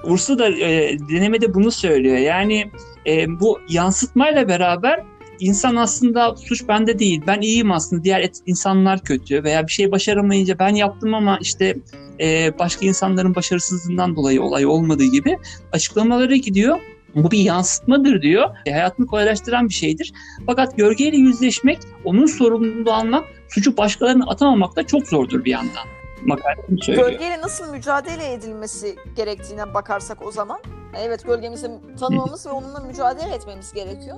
[0.05, 2.17] Ursula da e, denemede bunu söylüyor.
[2.17, 2.71] Yani
[3.07, 5.05] e, bu yansıtmayla beraber
[5.41, 7.23] insan aslında suç bende değil.
[7.27, 8.05] Ben iyiyim aslında.
[8.05, 11.77] Diğer et, insanlar kötü veya bir şey başaramayınca ben yaptım ama işte
[12.21, 15.39] e, başka insanların başarısızlığından dolayı olay olmadığı gibi
[15.73, 16.79] açıklamalara gidiyor.
[17.15, 18.57] Bu bir yansıtmadır diyor.
[18.67, 20.13] E, hayatını kolaylaştıran bir şeydir.
[20.47, 25.87] Fakat gölgeyle yüzleşmek, onun sorumluluğunu almak, suçu başkalarına atamamak da çok zordur bir yandan.
[26.25, 27.11] Makale bunu söylüyor.
[27.11, 30.61] Gölgeyle nasıl mücadele edilmesi gerektiğine bakarsak o zaman.
[30.99, 31.71] Evet gölgemizi
[32.01, 34.17] tanımamız ve onunla mücadele etmemiz gerekiyor.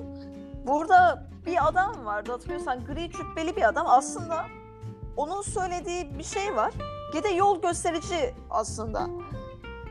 [0.67, 4.45] Burada bir adam vardı hatırlıyorsan gri cübbeli bir adam aslında
[5.17, 6.73] onun söylediği bir şey var.
[7.13, 9.07] Gede yol gösterici aslında.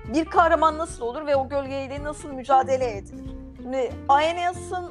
[0.08, 3.30] Bir kahraman nasıl olur ve o gölgeyle nasıl mücadele edilir?
[3.56, 4.90] Şimdi Aeneas'ın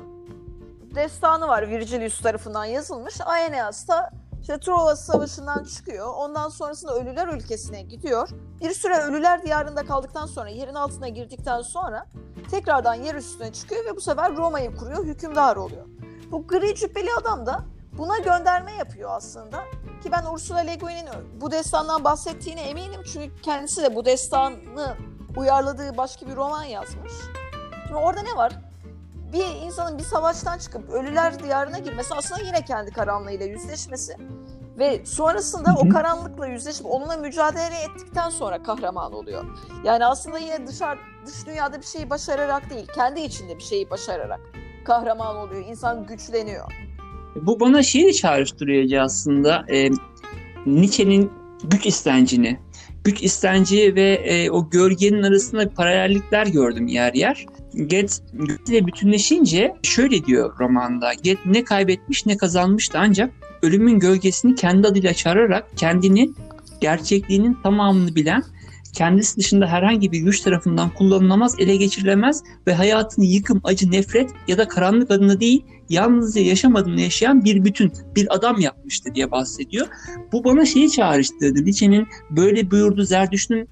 [0.96, 3.22] destanı var Virgilius tarafından yazılmış.
[3.26, 4.10] Aeneas da
[4.42, 6.14] işte Troya Savaşı'ndan çıkıyor.
[6.16, 8.30] Ondan sonrasında Ölüler ülkesine gidiyor.
[8.62, 12.06] Bir süre Ölüler diyarında kaldıktan sonra, yerin altına girdikten sonra
[12.52, 15.86] tekrardan yer üstüne çıkıyor ve bu sefer Roma'yı kuruyor, hükümdar oluyor.
[16.32, 17.62] Bu gri cübbeli adam da
[17.98, 19.64] buna gönderme yapıyor aslında.
[20.04, 21.08] Ki ben Ursula Le Guin'in
[21.42, 24.56] bu destandan bahsettiğine eminim çünkü kendisi de bu destanı
[25.38, 27.12] uyarladığı başka bir roman yazmış.
[27.88, 28.54] Şimdi orada ne var?
[29.34, 34.18] Bir insanın bir savaştan çıkıp ölüler diyarına girmesi aslında yine kendi karanlığıyla yüzleşmesi.
[34.80, 39.46] Ve sonrasında o karanlıkla yüzleşip onunla mücadele ettikten sonra kahraman oluyor.
[39.84, 44.40] Yani aslında yine dışarı dış dünyada bir şeyi başararak değil, kendi içinde bir şeyi başararak
[44.86, 45.66] kahraman oluyor.
[45.66, 46.91] İnsan güçleniyor.
[47.36, 49.66] Bu bana şeyi de çağrıştırıyor aslında.
[49.72, 49.90] E,
[50.66, 51.32] Nietzsche'nin
[51.64, 52.60] güç istencini.
[53.04, 57.46] Güç istenci ve e, o gölgenin arasında paralellikler gördüm yer yer.
[57.88, 58.22] Get
[58.68, 61.14] ile bütünleşince şöyle diyor romanda.
[61.14, 66.30] Get ne kaybetmiş ne kazanmıştı ancak ölümün gölgesini kendi adıyla çağırarak kendini
[66.82, 68.44] gerçekliğinin tamamını bilen,
[68.94, 74.58] kendisi dışında herhangi bir güç tarafından kullanılamaz, ele geçirilemez ve hayatını yıkım, acı, nefret ya
[74.58, 79.88] da karanlık adına değil, yalnızca yaşam adına yaşayan bir bütün, bir adam yapmıştı diye bahsediyor.
[80.32, 81.66] Bu bana şeyi çağrıştırdı.
[81.66, 83.70] Nietzsche'nin böyle buyurdu Zerdüşt'ün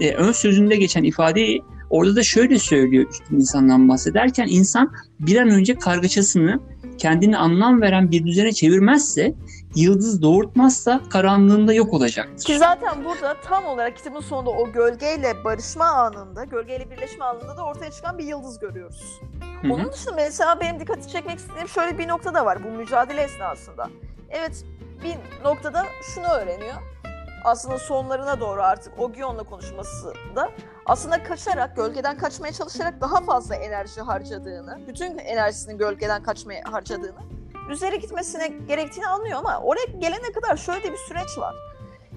[0.00, 5.50] e, ön sözünde geçen ifadeyi orada da şöyle söylüyor üstün insandan bahsederken insan bir an
[5.50, 6.60] önce kargaşasını
[6.98, 9.34] kendini anlam veren bir düzene çevirmezse
[9.74, 12.44] yıldız doğurtmazsa karanlığında yok olacaktır.
[12.44, 17.64] Ki zaten burada tam olarak kitabın sonunda o gölgeyle barışma anında, gölgeyle birleşme anında da
[17.64, 19.20] ortaya çıkan bir yıldız görüyoruz.
[19.62, 19.72] Hı hı.
[19.72, 23.90] Onun dışında mesela benim dikkati çekmek istediğim şöyle bir nokta da var bu mücadele esnasında.
[24.30, 24.64] Evet
[25.04, 26.76] bir noktada şunu öğreniyor.
[27.46, 30.50] Aslında sonlarına doğru artık Ogion'la konuşması da
[30.86, 37.20] aslında kaçarak, gölgeden kaçmaya çalışarak daha fazla enerji harcadığını, bütün enerjisini gölgeden kaçmaya harcadığını,
[37.70, 41.54] üzeri gitmesine gerektiğini anlıyor ama oraya gelene kadar şöyle bir süreç var.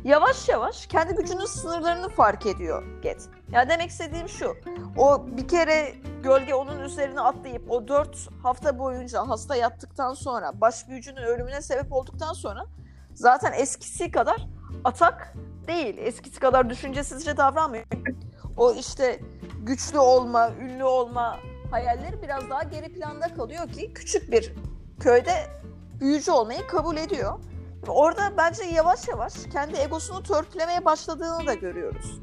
[0.03, 3.29] Yavaş yavaş kendi gücünün sınırlarını fark ediyor Get.
[3.51, 4.55] Yani demek istediğim şu.
[4.97, 10.87] O bir kere gölge onun üzerine atlayıp o dört hafta boyunca hasta yattıktan sonra baş
[10.87, 12.65] büyücünün ölümüne sebep olduktan sonra
[13.13, 14.47] zaten eskisi kadar
[14.83, 15.33] atak
[15.67, 15.97] değil.
[15.97, 17.85] Eskisi kadar düşüncesizce davranmıyor.
[18.57, 19.19] O işte
[19.63, 21.39] güçlü olma, ünlü olma
[21.71, 24.53] hayalleri biraz daha geri planda kalıyor ki küçük bir
[24.99, 25.33] köyde
[25.99, 27.39] büyücü olmayı kabul ediyor.
[27.87, 32.19] Orada bence yavaş yavaş kendi egosunu törpülemeye başladığını da görüyoruz.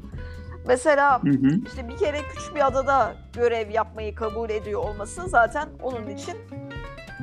[0.67, 1.49] Mesela Hı hı.
[1.67, 6.37] işte bir kere küçük bir adada görev yapmayı kabul ediyor olması zaten onun için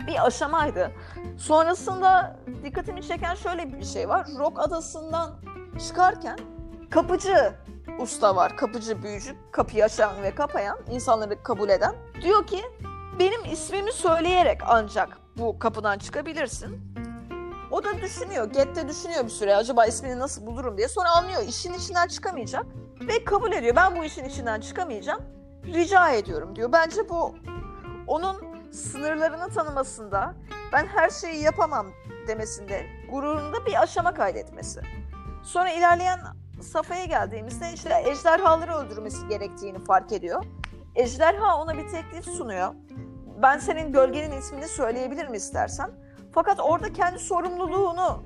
[0.06, 0.90] bir aşamaydı.
[1.38, 4.26] Sonrasında dikkatimi çeken şöyle bir şey var.
[4.38, 5.30] Rock adasından
[5.88, 6.38] çıkarken
[6.90, 7.54] kapıcı
[7.98, 8.56] usta var.
[8.56, 11.94] Kapıcı büyücü, kapıyı açan ve kapayan, insanları kabul eden.
[12.22, 12.62] Diyor ki
[13.18, 16.94] benim ismimi söyleyerek ancak bu kapıdan çıkabilirsin.
[17.70, 20.88] O da düşünüyor, Get de düşünüyor bir süre acaba ismini nasıl bulurum diye.
[20.88, 22.66] Sonra anlıyor işin içinden çıkamayacak
[23.00, 23.76] ve kabul ediyor.
[23.76, 25.22] Ben bu işin içinden çıkamayacağım.
[25.64, 26.72] Rica ediyorum diyor.
[26.72, 27.34] Bence bu
[28.06, 30.34] onun sınırlarını tanımasında,
[30.72, 31.86] ben her şeyi yapamam
[32.28, 34.80] demesinde, gururunda bir aşama kaydetmesi.
[35.42, 36.20] Sonra ilerleyen
[36.62, 40.44] safhaya geldiğimizde işte ejderhaları öldürmesi gerektiğini fark ediyor.
[40.94, 42.74] Ejderha ona bir teklif sunuyor.
[43.42, 45.90] Ben senin gölgenin ismini söyleyebilir istersen?
[46.32, 48.22] Fakat orada kendi sorumluluğunu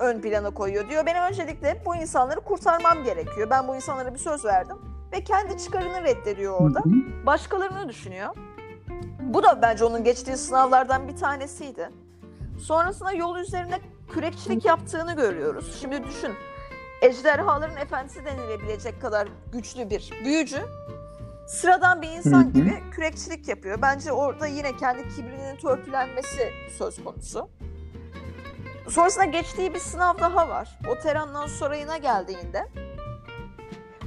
[0.00, 0.88] ön plana koyuyor.
[0.88, 3.50] Diyor benim öncelikle bu insanları kurtarmam gerekiyor.
[3.50, 4.76] Ben bu insanlara bir söz verdim
[5.12, 6.82] ve kendi çıkarını reddediyor orada.
[7.26, 8.34] Başkalarını düşünüyor.
[9.20, 11.90] Bu da bence onun geçtiği sınavlardan bir tanesiydi.
[12.60, 13.80] Sonrasında yol üzerinde
[14.12, 15.78] kürekçilik yaptığını görüyoruz.
[15.80, 16.32] Şimdi düşün.
[17.02, 20.62] Ejderhaların efendisi denilebilecek kadar güçlü bir büyücü
[21.46, 22.52] sıradan bir insan Hı hı.
[22.52, 23.82] gibi kürekçilik yapıyor.
[23.82, 27.48] Bence orada yine kendi kibrinin törpülenmesi söz konusu.
[28.88, 30.78] Sonrasında geçtiği bir sınav daha var.
[30.90, 32.68] O Teran'dan Sorayı'na geldiğinde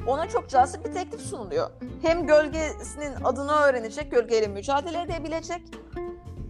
[0.08, 1.70] ona çok cazip bir teklif sunuluyor.
[2.02, 5.62] Hem gölgesinin adını öğrenecek, gölgeyle mücadele edebilecek.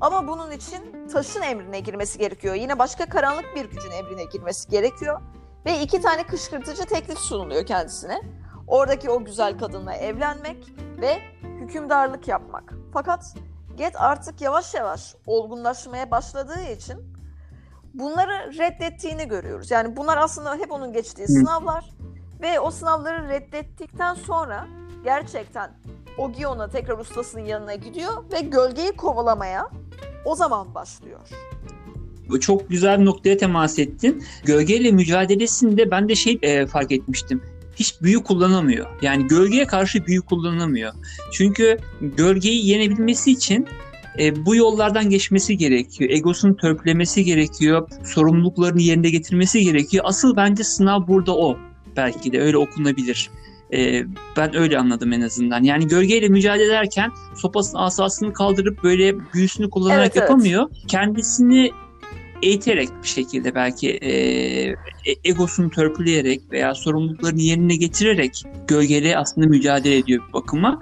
[0.01, 2.55] Ama bunun için taşın emrine girmesi gerekiyor.
[2.55, 5.21] Yine başka karanlık bir gücün emrine girmesi gerekiyor.
[5.65, 8.21] Ve iki tane kışkırtıcı teklif sunuluyor kendisine.
[8.67, 10.67] Oradaki o güzel kadınla evlenmek
[11.01, 12.73] ve hükümdarlık yapmak.
[12.93, 13.35] Fakat
[13.77, 17.15] Get artık yavaş yavaş olgunlaşmaya başladığı için
[17.93, 19.71] bunları reddettiğini görüyoruz.
[19.71, 21.85] Yani bunlar aslında hep onun geçtiği sınavlar
[22.41, 24.67] ve o sınavları reddettikten sonra
[25.03, 25.71] gerçekten
[26.17, 29.69] Ogion'a tekrar ustasının yanına gidiyor ve gölgeyi kovalamaya
[30.25, 31.19] o zaman başlıyor.
[32.41, 34.23] Çok güzel bir noktaya temas ettin.
[34.43, 37.41] Gölgeyle mücadelesinde ben de şey e, fark etmiştim.
[37.75, 38.87] Hiç büyü kullanamıyor.
[39.01, 40.93] Yani gölgeye karşı büyü kullanamıyor.
[41.31, 43.67] Çünkü gölgeyi yenebilmesi için
[44.19, 46.09] e, bu yollardan geçmesi gerekiyor.
[46.09, 47.89] Egosunu törpülemesi gerekiyor.
[48.03, 50.05] Sorumluluklarını yerine getirmesi gerekiyor.
[50.07, 51.57] Asıl bence sınav burada o.
[51.97, 53.29] Belki de öyle okunabilir.
[53.73, 54.03] E,
[54.37, 55.63] ben öyle anladım en azından.
[55.63, 60.29] Yani gölgeyle mücadele ederken sopasının asasını kaldırıp böyle büyüsünü kullanarak Evet, evet.
[60.29, 60.69] yapamıyor.
[60.87, 61.71] Kendisini
[62.41, 64.75] eğiterek bir şekilde belki e, e-
[65.23, 70.79] egosunu törpüleyerek veya sorumluluklarını yerine getirerek gölgeyle aslında mücadele ediyor bir bakıma.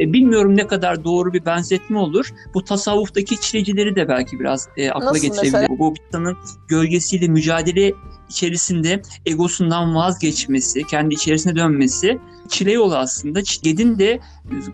[0.00, 2.30] E, bilmiyorum ne kadar doğru bir benzetme olur.
[2.54, 5.52] Bu tasavvuftaki çilecileri de belki biraz e, akla Nasıl getirebilir.
[5.52, 5.78] mesela?
[5.78, 6.36] Bu insanın
[6.68, 7.92] gölgesiyle mücadele
[8.28, 13.40] içerisinde egosundan vazgeçmesi, kendi içerisine dönmesi çile yolu aslında.
[13.62, 14.20] Gedin de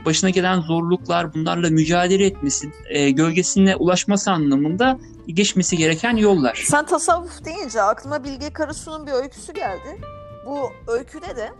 [0.04, 6.64] başına gelen zorluklar bunlarla mücadele etmesi, e, gölgesine ulaşması anlamında geçmesi gereken yollar.
[6.66, 10.00] Sen tasavvuf deyince aklıma Bilge Karasu'nun bir öyküsü geldi.
[10.46, 11.50] Bu öyküde de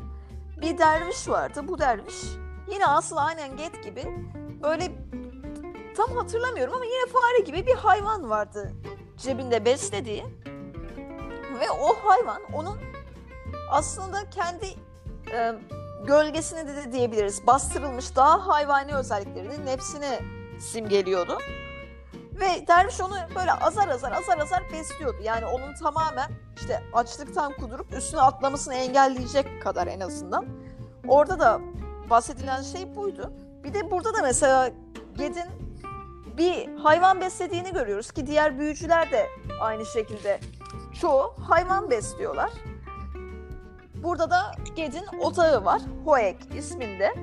[0.62, 1.64] bir derviş vardı.
[1.68, 2.14] Bu derviş
[2.72, 4.04] yine asıl aynen Get gibi
[4.62, 4.92] böyle
[5.96, 8.72] tam hatırlamıyorum ama yine fare gibi bir hayvan vardı
[9.16, 10.24] cebinde beslediği.
[11.60, 12.78] Ve o hayvan onun
[13.70, 14.66] aslında kendi
[15.32, 15.54] e,
[16.06, 17.46] gölgesini de diyebiliriz.
[17.46, 20.18] Bastırılmış daha hayvani özelliklerinin nefsini
[20.60, 21.38] simgeliyordu.
[22.40, 25.22] Ve derviş onu böyle azar azar azar azar besliyordu.
[25.22, 30.46] Yani onun tamamen işte açlıktan kudurup üstüne atlamasını engelleyecek kadar en azından.
[31.08, 31.60] Orada da
[32.10, 33.32] bahsedilen şey buydu.
[33.64, 34.70] Bir de burada da mesela
[35.18, 35.50] Ged'in
[36.38, 39.26] bir hayvan beslediğini görüyoruz ki diğer büyücüler de
[39.60, 40.40] aynı şekilde
[41.00, 42.50] çoğu hayvan besliyorlar.
[43.94, 45.82] Burada da Ged'in otağı var.
[46.04, 47.14] Hoek isminde.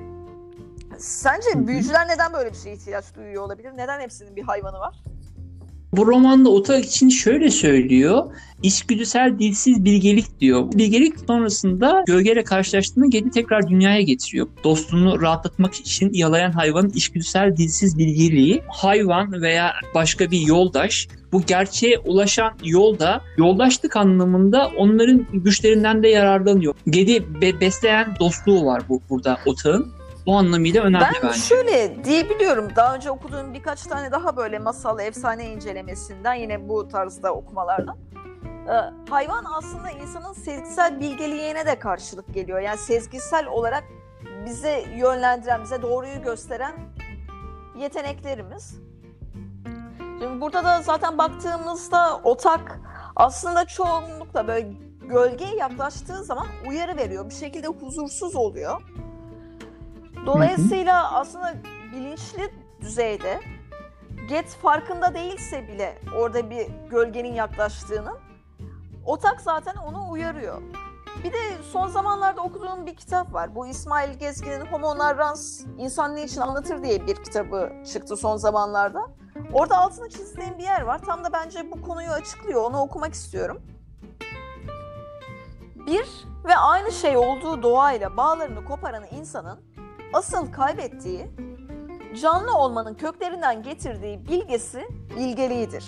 [0.98, 3.72] Sence büyücüler neden böyle bir şeye ihtiyaç duyuyor olabilir?
[3.76, 5.02] Neden hepsinin bir hayvanı var?
[5.92, 8.24] Bu romanda Otak için şöyle söylüyor.
[8.62, 10.72] İçgüdüsel dilsiz bilgelik diyor.
[10.72, 14.46] Bilgelik sonrasında gölgeyle karşılaştığında Ged'i tekrar dünyaya getiriyor.
[14.64, 21.98] Dostunu rahatlatmak için yalayan hayvanın içgüdüsel dilsiz bilgeliği hayvan veya başka bir yoldaş bu gerçeğe
[21.98, 26.74] ulaşan yolda yoldaşlık anlamında onların güçlerinden de yararlanıyor.
[26.86, 29.97] Ged'i be- besleyen dostluğu var bu burada Otağın.
[30.28, 31.38] Bu anlamıyla önemli Ben bence.
[31.38, 32.76] şöyle diyebiliyorum.
[32.76, 37.96] Daha önce okuduğum birkaç tane daha böyle masal, efsane incelemesinden yine bu tarzda okumalardan.
[38.68, 42.60] Ee, hayvan aslında insanın sezgisel bilgeliğine de karşılık geliyor.
[42.60, 43.84] Yani sezgisel olarak
[44.46, 46.72] bize yönlendiren, bize doğruyu gösteren
[47.78, 48.80] yeteneklerimiz.
[49.98, 52.80] Şimdi burada da zaten baktığımızda otak
[53.16, 54.68] aslında çoğunlukla böyle
[55.00, 57.30] gölgeye yaklaştığı zaman uyarı veriyor.
[57.30, 58.80] Bir şekilde huzursuz oluyor.
[60.26, 61.54] Dolayısıyla aslında
[61.92, 63.40] bilinçli düzeyde
[64.28, 68.18] Get farkında değilse bile orada bir gölgenin yaklaştığının
[69.08, 70.62] Otak zaten onu uyarıyor.
[71.24, 73.54] Bir de son zamanlarda okuduğum bir kitap var.
[73.54, 79.06] Bu İsmail Gezgin'in Homo Narrans İnsan Ne için Anlatır diye bir kitabı çıktı son zamanlarda.
[79.52, 80.98] Orada altını çizdiğim bir yer var.
[81.06, 82.62] Tam da bence bu konuyu açıklıyor.
[82.62, 83.62] Onu okumak istiyorum.
[85.86, 89.60] Bir ve aynı şey olduğu doğayla bağlarını koparan insanın
[90.12, 91.30] asıl kaybettiği
[92.22, 95.84] canlı olmanın köklerinden getirdiği bilgesi bilgeliğidir.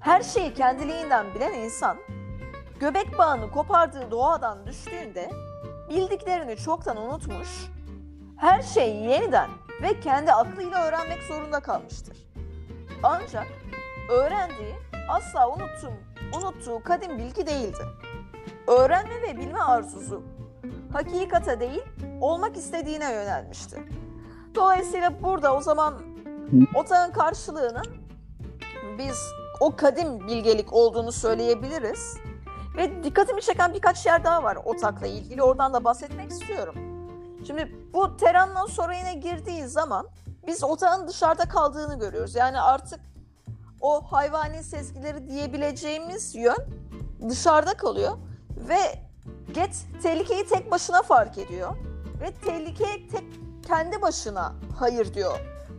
[0.00, 1.96] Her şeyi kendiliğinden bilen insan
[2.80, 5.30] göbek bağını kopardığı doğadan düştüğünde
[5.90, 7.48] bildiklerini çoktan unutmuş,
[8.36, 9.50] her şeyi yeniden
[9.82, 12.16] ve kendi aklıyla öğrenmek zorunda kalmıştır.
[13.02, 13.46] Ancak
[14.10, 14.74] öğrendiği
[15.08, 15.94] asla unuttum,
[16.36, 17.84] unuttuğu kadim bilgi değildi.
[18.66, 20.22] Öğrenme ve bilme arzusu
[20.92, 21.82] hakikate değil,
[22.20, 23.82] olmak istediğine yönelmişti.
[24.54, 25.94] Dolayısıyla burada o zaman
[26.74, 27.86] otağın karşılığının
[28.98, 29.18] biz
[29.60, 32.16] o kadim bilgelik olduğunu söyleyebiliriz.
[32.76, 35.42] Ve dikkatimi çeken birkaç yer daha var otakla ilgili.
[35.42, 36.74] Oradan da bahsetmek istiyorum.
[37.46, 40.08] Şimdi bu Teran'dan sonra yine girdiği zaman
[40.46, 42.34] biz otağın dışarıda kaldığını görüyoruz.
[42.34, 43.00] Yani artık
[43.80, 46.66] o hayvani sezgileri diyebileceğimiz yön
[47.28, 48.12] dışarıda kalıyor.
[48.56, 49.11] Ve
[49.54, 51.76] Get tehlikeyi tek başına fark ediyor.
[52.20, 53.24] Ve tehlikeye tek
[53.66, 55.38] kendi başına hayır diyor.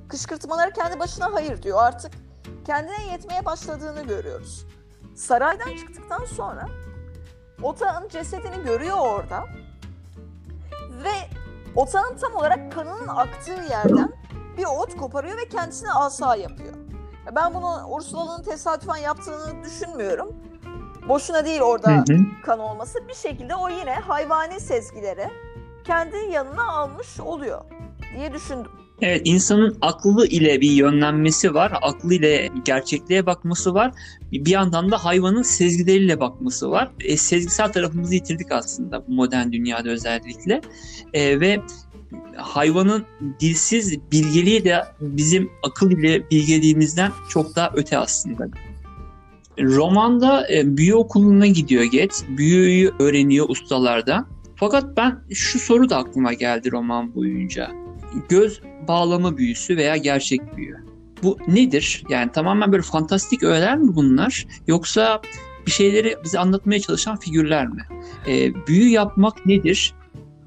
[0.10, 1.84] Kışkırtmaları kendi başına hayır diyor.
[1.84, 2.12] Artık
[2.66, 4.66] kendine yetmeye başladığını görüyoruz.
[5.16, 6.68] Saraydan çıktıktan sonra
[7.64, 9.44] Otağın cesedini görüyor orada.
[11.04, 11.14] Ve
[11.76, 14.12] Otağın tam olarak kanının aktığı yerden
[14.58, 16.74] bir ot koparıyor ve kendisine asa yapıyor.
[17.36, 20.36] Ben bunu Ursula'nın tesadüfen yaptığını düşünmüyorum.
[21.10, 22.18] Boşuna değil orada Hı hı.
[22.46, 23.08] kan olması.
[23.08, 25.30] Bir şekilde o yine hayvani sezgileri
[25.84, 27.62] kendi yanına almış oluyor
[28.18, 28.72] diye düşündüm.
[29.02, 31.74] Evet insanın aklı ile bir yönlenmesi var.
[31.82, 33.92] Aklı ile gerçekliğe bakması var.
[34.32, 36.92] Bir yandan da hayvanın sezgileriyle bakması var.
[37.00, 40.62] E, sezgisel tarafımızı yitirdik aslında bu modern dünyada özellikle.
[41.14, 41.62] E, ve
[42.36, 43.06] hayvanın
[43.40, 48.48] dilsiz bilgeliği de bizim akıl ile bilgeliğimizden çok daha öte aslında.
[49.60, 52.26] Romanda e, büyü okuluna gidiyor Get.
[52.38, 54.28] Büyüyü öğreniyor ustalardan.
[54.56, 57.72] Fakat ben şu soru da aklıma geldi roman boyunca.
[58.30, 60.76] Göz bağlama büyüsü veya gerçek büyü.
[61.24, 62.04] Bu nedir?
[62.10, 64.46] Yani tamamen böyle fantastik öğeler mi bunlar?
[64.68, 65.22] Yoksa
[65.66, 67.82] bir şeyleri bize anlatmaya çalışan figürler mi?
[68.28, 69.94] E, büyü yapmak nedir?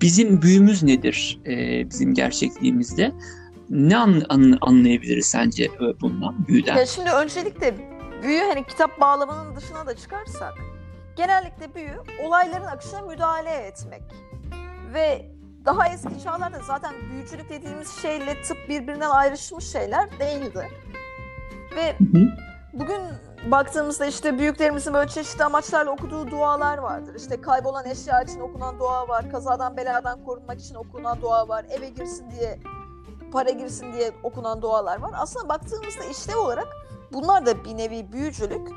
[0.00, 3.12] Bizim büyümüz nedir e, bizim gerçekliğimizde?
[3.70, 6.76] Ne an, an- anlayabiliriz sence e, bundan, büyüden?
[6.76, 7.74] Ya şimdi öncelikle
[8.26, 10.54] büyü hani kitap bağlamının dışına da çıkarsak
[11.16, 14.02] genellikle büyü olayların akışına müdahale etmek.
[14.94, 15.30] Ve
[15.64, 20.68] daha eski çağlarda zaten büyücülük dediğimiz şeyle tıp birbirinden ayrışmış şeyler değildi.
[21.76, 21.96] Ve
[22.72, 23.00] bugün
[23.50, 27.14] baktığımızda işte büyüklerimizin böyle çeşitli amaçlarla okuduğu dualar vardır.
[27.14, 31.88] İşte kaybolan eşya için okunan dua var, kazadan beladan korunmak için okunan dua var, eve
[31.88, 32.60] girsin diye,
[33.32, 35.10] para girsin diye okunan dualar var.
[35.14, 36.68] Aslında baktığımızda işlev olarak
[37.12, 38.68] bunlar da bir nevi büyücülük.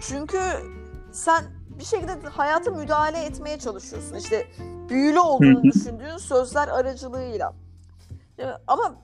[0.00, 0.40] Çünkü
[1.12, 1.44] sen
[1.78, 4.16] bir şekilde hayata müdahale etmeye çalışıyorsun.
[4.16, 4.46] İşte
[4.88, 7.54] büyülü olduğunu düşündüğün sözler aracılığıyla.
[8.66, 8.94] Ama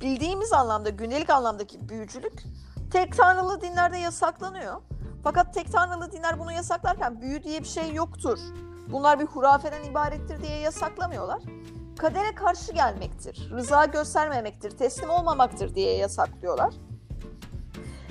[0.00, 2.42] bildiğimiz anlamda, gündelik anlamdaki büyücülük
[2.92, 4.74] tek tanrılı dinlerde yasaklanıyor.
[5.24, 8.38] Fakat tek tanrılı dinler bunu yasaklarken büyü diye bir şey yoktur.
[8.92, 11.42] Bunlar bir hurafeden ibarettir diye yasaklamıyorlar.
[11.98, 16.74] Kadere karşı gelmektir, rıza göstermemektir, teslim olmamaktır diye yasaklıyorlar.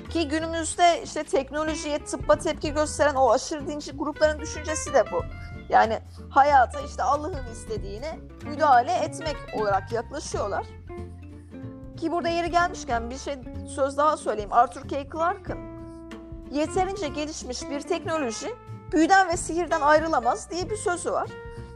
[0.09, 5.23] Ki günümüzde işte teknolojiye, tıbba tepki gösteren o aşırı dinci grupların düşüncesi de bu.
[5.69, 5.99] Yani
[6.29, 10.65] hayata işte Allah'ın istediğine müdahale etmek olarak yaklaşıyorlar.
[11.97, 13.35] Ki burada yeri gelmişken bir şey
[13.75, 14.53] söz daha söyleyeyim.
[14.53, 15.09] Arthur K.
[15.09, 15.59] Clarke'ın
[16.51, 18.55] yeterince gelişmiş bir teknoloji
[18.91, 21.29] büyüden ve sihirden ayrılamaz diye bir sözü var.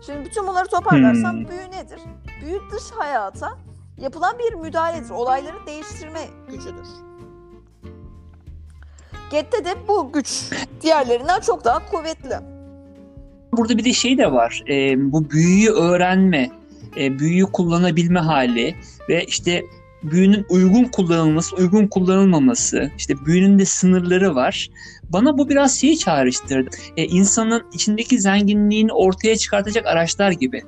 [0.05, 1.47] Şimdi bütün bunları toparlarsam hmm.
[1.47, 1.99] büyü nedir?
[2.41, 3.57] Büyü dış hayata
[3.97, 5.09] yapılan bir müdahaledir.
[5.09, 7.10] Olayları değiştirme gücüdür.
[9.31, 10.43] Get'te de bu güç
[10.81, 12.35] diğerlerinden çok daha kuvvetli.
[13.53, 14.63] Burada bir de şey de var.
[14.69, 16.49] E, bu büyüyü öğrenme,
[16.97, 18.75] e, büyüyü kullanabilme hali
[19.09, 19.63] ve işte
[20.03, 24.69] büyünün uygun kullanılması, uygun kullanılmaması, işte büyünün de sınırları var.
[25.03, 26.69] Bana bu biraz şeyi çağrıştırdı.
[26.97, 30.61] E, insanın içindeki zenginliğini ortaya çıkartacak araçlar gibi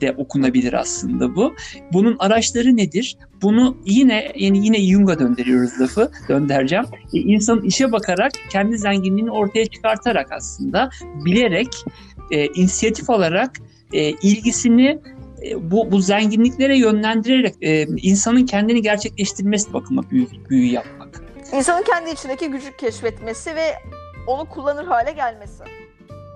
[0.00, 1.54] de okunabilir aslında bu.
[1.92, 3.16] Bunun araçları nedir?
[3.42, 6.84] Bunu yine yani yine Jung'a döndürüyoruz lafı, döndereceğim.
[7.14, 10.90] E, insanın işe bakarak kendi zenginliğini ortaya çıkartarak aslında
[11.24, 11.68] bilerek,
[12.30, 13.50] e, inisiyatif alarak
[13.92, 14.98] e, ilgisini
[15.42, 21.22] e, bu, bu zenginliklere yönlendirerek e, insanın kendini gerçekleştirmesi bakıma büyü, büyü yapmak.
[21.52, 23.74] İnsanın kendi içindeki gücü keşfetmesi ve
[24.26, 25.64] onu kullanır hale gelmesi.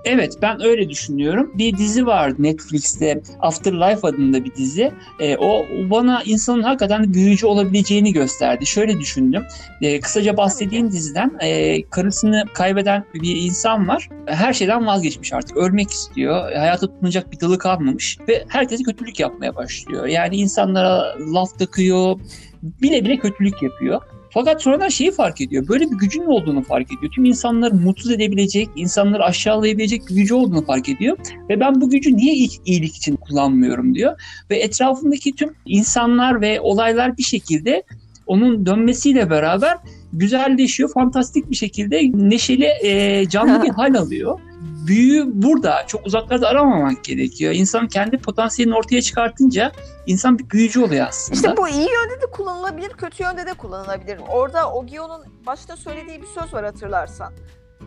[0.05, 1.51] Evet ben öyle düşünüyorum.
[1.55, 4.93] Bir dizi vardı Netflix'te Afterlife adında bir dizi.
[5.21, 8.67] E, o bana insanın hakikaten büyücü olabileceğini gösterdi.
[8.67, 9.43] Şöyle düşündüm.
[9.83, 14.09] E, kısaca bahsettiğim diziden e, karısını kaybeden bir insan var.
[14.27, 15.57] Her şeyden vazgeçmiş artık.
[15.57, 16.53] Ölmek istiyor.
[16.53, 18.19] Hayata tutunacak bir dalı kalmamış.
[18.29, 20.07] Ve herkese kötülük yapmaya başlıyor.
[20.07, 22.21] Yani insanlara laf takıyor.
[22.63, 24.01] Bile bile kötülük yapıyor.
[24.35, 25.69] Fakat sonradan şeyi fark ediyor.
[25.69, 27.13] Böyle bir gücün olduğunu fark ediyor.
[27.13, 31.19] Tüm insanları mutsuz edebilecek, insanları aşağılayabilecek bir gücü olduğunu fark ediyor.
[31.49, 34.21] Ve ben bu gücü niye iyilik için kullanmıyorum diyor.
[34.51, 37.83] Ve etrafındaki tüm insanlar ve olaylar bir şekilde
[38.27, 39.79] onun dönmesiyle beraber
[40.13, 40.91] güzelleşiyor.
[40.93, 44.41] Fantastik bir şekilde neşeli, e, canlı bir hal alıyor
[44.87, 47.55] büyüyü burada çok uzaklarda aramamak gerekiyor.
[47.55, 49.73] İnsan kendi potansiyelini ortaya çıkartınca
[50.07, 51.37] insan bir büyücü oluyor aslında.
[51.37, 54.21] İşte bu iyi yönde de kullanılabilir, kötü yönde de kullanılabilir.
[54.29, 57.33] Orada Ogio'nun başta söylediği bir söz var hatırlarsan.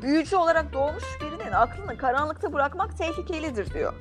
[0.02, 3.94] Büyücü olarak doğmuş birinin aklını karanlıkta bırakmak tehlikelidir diyor.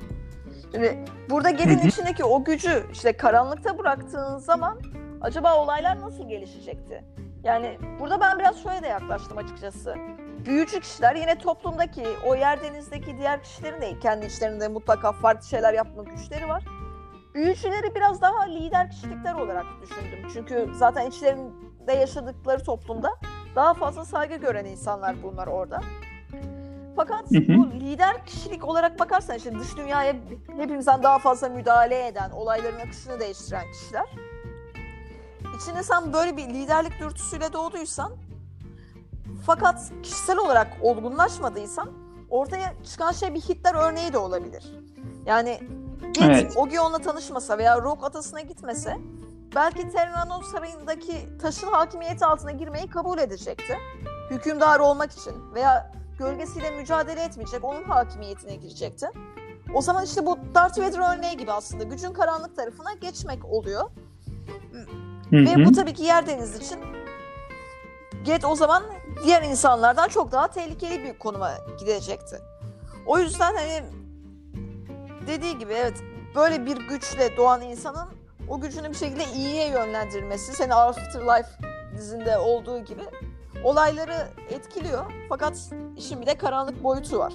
[0.71, 4.81] Şimdi burada gelin içindeki o gücü işte karanlıkta bıraktığın zaman
[5.21, 7.03] acaba olaylar nasıl gelişecekti?
[7.43, 9.95] Yani burada ben biraz şöyle de yaklaştım açıkçası
[10.45, 15.73] büyücü kişiler yine toplumdaki o yer denizdeki diğer kişilerin de kendi içlerinde mutlaka farklı şeyler
[15.73, 16.63] yapma güçleri var.
[17.33, 20.27] Büyücüleri biraz daha lider kişilikler olarak düşündüm.
[20.33, 23.09] Çünkü zaten içlerinde yaşadıkları toplumda
[23.55, 25.81] daha fazla saygı gören insanlar bunlar orada.
[26.95, 27.57] Fakat hı hı.
[27.57, 30.15] bu lider kişilik olarak bakarsan işte dış dünyaya
[30.57, 34.05] hepimizden daha fazla müdahale eden, olayların akışını değiştiren kişiler.
[35.57, 38.11] İçinde sen böyle bir liderlik dürtüsüyle doğduysan
[39.45, 41.89] fakat kişisel olarak olgunlaşmadıysan
[42.29, 44.63] ortaya çıkan şey bir Hitler örneği de olabilir.
[45.25, 45.59] Yani
[46.13, 46.57] Git evet.
[46.57, 48.97] Ogion'la tanışmasa veya Rock atasına gitmese
[49.55, 53.77] belki Terranov Sarayı'ndaki taşın hakimiyeti altına girmeyi kabul edecekti.
[54.31, 59.07] Hükümdar olmak için veya gölgesiyle mücadele etmeyecek, onun hakimiyetine girecekti.
[59.73, 63.89] O zaman işte bu Darth Vader örneği gibi aslında gücün karanlık tarafına geçmek oluyor.
[65.29, 65.45] Hı hı.
[65.45, 66.79] Ve bu tabii ki yer deniz için
[68.23, 68.83] Get o zaman
[69.23, 72.41] diğer insanlardan çok daha tehlikeli bir konuma gidecekti.
[73.05, 73.83] O yüzden hani
[75.27, 75.93] dediği gibi evet
[76.35, 78.07] böyle bir güçle doğan insanın
[78.49, 81.49] o gücünü bir şekilde iyiye yönlendirmesi, seni Afterlife
[81.97, 83.03] dizinde olduğu gibi
[83.63, 85.05] olayları etkiliyor.
[85.29, 87.33] Fakat işin bir de karanlık boyutu var.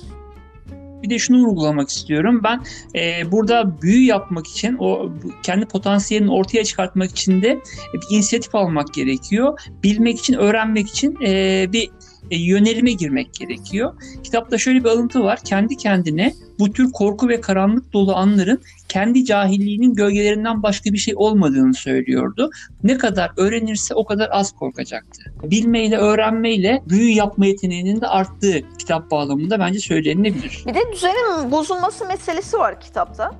[1.02, 2.40] Bir de şunu vurgulamak istiyorum.
[2.44, 2.60] Ben
[2.94, 7.60] e, burada büyü yapmak için, o kendi potansiyelini ortaya çıkartmak için de
[7.94, 9.60] bir inisiyatif almak gerekiyor.
[9.82, 11.90] Bilmek için, öğrenmek için e, bir
[12.36, 13.94] yönelime girmek gerekiyor.
[14.22, 15.38] Kitapta şöyle bir alıntı var.
[15.44, 21.14] Kendi kendine bu tür korku ve karanlık dolu anların kendi cahilliğinin gölgelerinden başka bir şey
[21.16, 22.50] olmadığını söylüyordu.
[22.82, 25.22] Ne kadar öğrenirse o kadar az korkacaktı.
[25.42, 30.62] Bilmeyle, öğrenmeyle büyü yapma yeteneğinin de arttığı kitap bağlamında bence söylenilebilir.
[30.66, 33.34] Bir de düzenin bozulması meselesi var kitapta.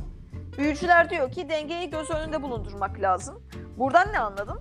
[0.59, 3.35] Büyücüler diyor ki dengeyi göz önünde bulundurmak lazım.
[3.79, 4.59] Buradan ne anladın?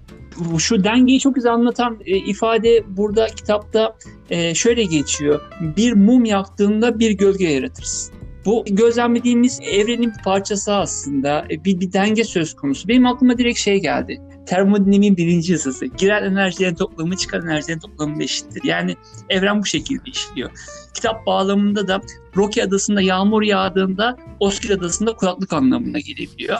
[0.59, 3.95] Şu dengeyi çok güzel anlatan e, ifade burada kitapta
[4.29, 5.41] e, şöyle geçiyor.
[5.77, 8.15] Bir mum yaktığında bir gölge yaratırsın.
[8.45, 11.45] Bu gözlemlediğimiz evrenin bir parçası aslında.
[11.51, 12.87] E, bir, bir denge söz konusu.
[12.87, 14.21] Benim aklıma direkt şey geldi.
[14.47, 15.85] Termodinamiğin birinci yasası.
[15.85, 18.61] Giren enerjilerin toplamı çıkan enerjilerin toplamı eşittir.
[18.63, 18.95] Yani
[19.29, 20.51] evren bu şekilde işliyor.
[20.93, 22.01] Kitap bağlamında da
[22.35, 26.57] Rocky Adası'nda yağmur yağdığında Oskil Adası'nda kulaklık anlamına gelebiliyor.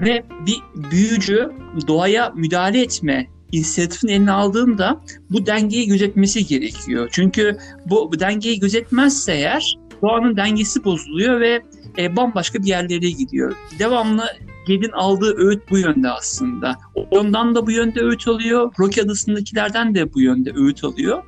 [0.00, 0.56] Ve bir
[0.90, 1.52] büyücü
[1.86, 5.00] doğaya müdahale etme inisiyatifin eline aldığında
[5.30, 7.08] bu dengeyi gözetmesi gerekiyor.
[7.12, 11.62] Çünkü bu, bu dengeyi gözetmezse eğer doğanın dengesi bozuluyor ve
[11.98, 13.56] e, bambaşka bir yerlere gidiyor.
[13.78, 14.24] Devamlı
[14.68, 16.76] Ged'in aldığı öğüt bu yönde aslında.
[17.10, 18.72] Ondan da bu yönde öğüt alıyor.
[18.78, 21.22] Rocky Adası'ndakilerden de bu yönde öğüt alıyor.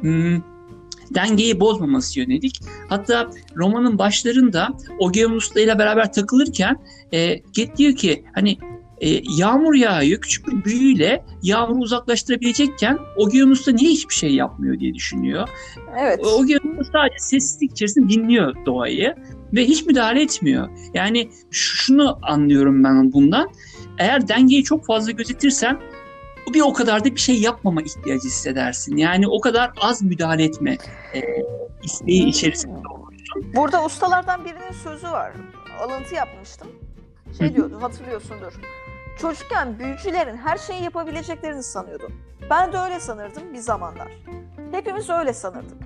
[0.00, 0.40] Hmm,
[1.14, 2.60] dengeyi bozmaması yönelik.
[2.88, 6.76] Hatta romanın başlarında Ogeonus'la ile beraber takılırken
[7.12, 8.58] e, Ged diyor ki hani
[9.00, 10.20] e, yağmur yağıyor.
[10.20, 15.48] Küçük bir büyüyle yağmuru uzaklaştırabilecekken Ogeonus da niye hiçbir şey yapmıyor diye düşünüyor.
[16.00, 16.26] Evet.
[16.26, 19.14] Ogeonus sadece sessizlik içerisinde dinliyor doğayı
[19.52, 20.68] ve hiç müdahale etmiyor.
[20.94, 23.50] Yani şunu anlıyorum ben bundan.
[23.98, 25.80] Eğer dengeyi çok fazla gözetirsen
[26.54, 28.96] bir o kadar da bir şey yapmama ihtiyacı hissedersin.
[28.96, 30.78] Yani o kadar az müdahale etme
[31.14, 31.22] e,
[31.82, 33.52] isteği içerisinde olursun.
[33.56, 35.32] Burada ustalardan birinin sözü var.
[35.80, 36.68] Alıntı yapmıştım.
[37.38, 38.52] Şey diyordu hatırlıyorsundur.
[39.20, 42.12] Çocukken büyücülerin her şeyi yapabileceklerini sanıyordum.
[42.50, 44.08] Ben de öyle sanırdım bir zamanlar.
[44.72, 45.78] Hepimiz öyle sanırdık.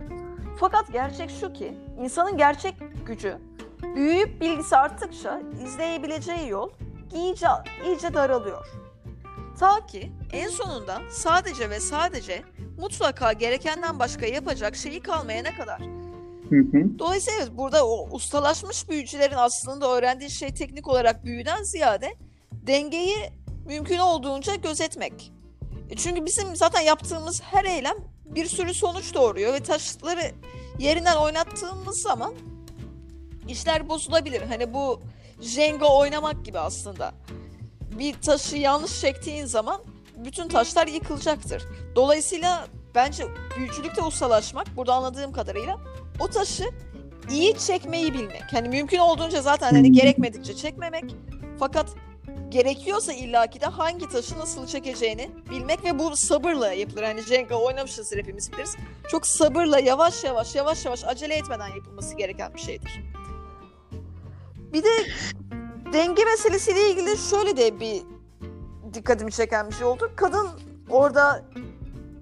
[0.61, 2.75] Fakat gerçek şu ki insanın gerçek
[3.07, 3.37] gücü
[3.83, 6.71] büyüyüp bilgisi arttıkça izleyebileceği yol
[7.15, 7.47] iyice,
[7.87, 8.67] iyice daralıyor.
[9.59, 12.43] Ta ki en sonunda sadece ve sadece
[12.79, 15.81] mutlaka gerekenden başka yapacak şeyi kalmayana kadar.
[16.51, 16.99] Hı hı.
[16.99, 22.15] Dolayısıyla evet burada o ustalaşmış büyücülerin aslında öğrendiği şey teknik olarak büyüden ziyade
[22.53, 23.17] dengeyi
[23.67, 25.33] mümkün olduğunca gözetmek.
[25.91, 30.33] E çünkü bizim zaten yaptığımız her eylem bir sürü sonuç doğuruyor ve taşları
[30.79, 32.35] yerinden oynattığımız zaman
[33.49, 34.43] işler bozulabilir.
[34.43, 35.01] Hani bu
[35.41, 37.15] Jenga oynamak gibi aslında.
[37.99, 39.81] Bir taşı yanlış çektiğin zaman
[40.17, 41.63] bütün taşlar yıkılacaktır.
[41.97, 43.25] Dolayısıyla bence
[43.57, 45.79] büyücülükte ustalaşmak burada anladığım kadarıyla
[46.21, 46.65] o taşı
[47.31, 48.53] iyi çekmeyi bilmek.
[48.53, 51.05] Hani mümkün olduğunca zaten hani gerekmedikçe çekmemek.
[51.59, 51.87] Fakat
[52.49, 57.03] gerekiyorsa illaki de hangi taşı nasıl çekeceğini bilmek ve bu sabırla yapılır.
[57.03, 58.77] Hani Jenga oynamışız hepimiz biliriz.
[59.09, 63.01] Çok sabırla yavaş yavaş yavaş yavaş acele etmeden yapılması gereken bir şeydir.
[64.73, 64.89] Bir de
[65.93, 68.03] denge meselesiyle ilgili şöyle de bir
[68.95, 70.11] dikkatimi çeken bir şey oldu.
[70.17, 70.47] Kadın
[70.91, 71.43] orada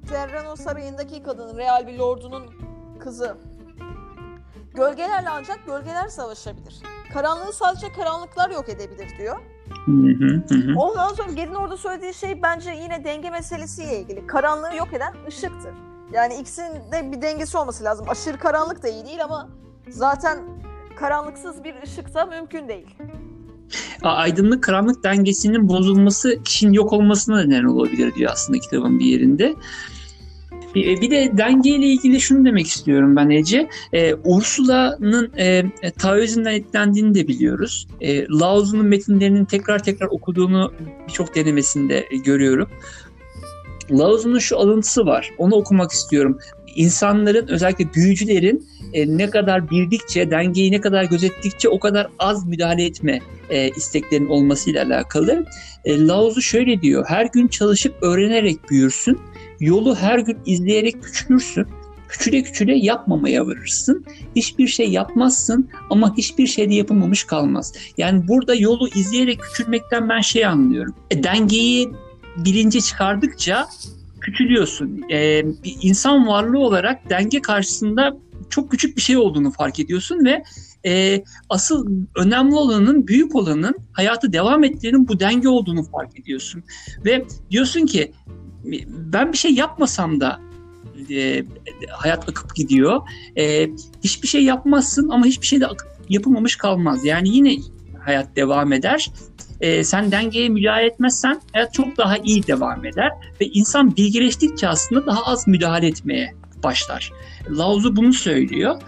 [0.09, 2.45] Terrano Sarayı'ndaki kadın, real bir lordunun
[3.01, 3.37] kızı.
[4.75, 6.83] Gölgelerle ancak gölgeler savaşabilir.
[7.13, 9.37] Karanlığı sadece karanlıklar yok edebilir diyor.
[9.87, 10.79] Hı hı hı.
[10.79, 14.27] Ondan sonra Ged'in orada söylediği şey bence yine denge meselesiyle ilgili.
[14.27, 15.75] Karanlığı yok eden ışıktır.
[16.13, 18.07] Yani ikisinin de bir dengesi olması lazım.
[18.09, 19.49] Aşırı karanlık da iyi değil ama
[19.89, 20.39] zaten
[20.97, 22.87] karanlıksız bir ışık da mümkün değil.
[24.03, 29.55] aydınlık karanlık dengesinin bozulması kişinin yok olmasına neden olabilir diyor aslında kitabın bir yerinde.
[30.75, 33.69] Bir bir de dengeyle ilgili şunu demek istiyorum ben Ece.
[33.93, 35.65] Ee, Ursula'nın e,
[35.99, 37.89] Taoizm'den etkilendiğini de biliyoruz.
[38.01, 40.73] E, Lao metinlerinin tekrar tekrar okuduğunu
[41.09, 42.69] birçok denemesinde e, görüyorum.
[43.91, 45.31] Lao şu alıntısı var.
[45.39, 46.39] Onu okumak istiyorum.
[46.77, 52.85] İnsanların özellikle büyücülerin e, ne kadar bildikçe, dengeyi ne kadar gözettikçe o kadar az müdahale
[52.85, 53.21] etme
[53.51, 55.47] e, isteklerinin olmasıyla alakalı.
[55.85, 57.05] E, Lao şöyle diyor.
[57.09, 59.21] Her gün çalışıp öğrenerek büyürsün.
[59.61, 61.67] Yolu her gün izleyerek küçülürsün.
[62.09, 64.05] Küçüle küçüle yapmamaya varırsın.
[64.37, 67.73] Hiçbir şey yapmazsın ama hiçbir şey de yapılmamış kalmaz.
[67.99, 70.95] Yani burada yolu izleyerek küçülmekten ben şey anlıyorum.
[71.11, 71.91] E, dengeyi
[72.37, 73.67] bilince çıkardıkça
[74.25, 75.11] küçülüyorsun.
[75.11, 78.17] E, bir insan varlığı olarak denge karşısında
[78.51, 80.43] çok küçük bir şey olduğunu fark ediyorsun ve
[80.87, 86.63] e, asıl önemli olanın, büyük olanın hayatı devam ettiğinin bu denge olduğunu fark ediyorsun.
[87.05, 88.13] Ve diyorsun ki
[88.89, 90.41] ben bir şey yapmasam da
[91.11, 91.45] e,
[91.91, 93.01] hayat akıp gidiyor.
[93.37, 93.71] E,
[94.05, 97.05] hiçbir şey yapmazsın ama hiçbir şey de akıp, yapılmamış kalmaz.
[97.05, 97.57] Yani yine
[98.05, 99.11] hayat devam eder.
[99.61, 103.11] E, sen dengeye müdahale etmezsen hayat çok daha iyi devam eder.
[103.41, 107.13] Ve insan bilgileştikçe aslında daha az müdahale etmeye başlar.
[107.51, 108.83] Lao Tzu bunu söylüyor.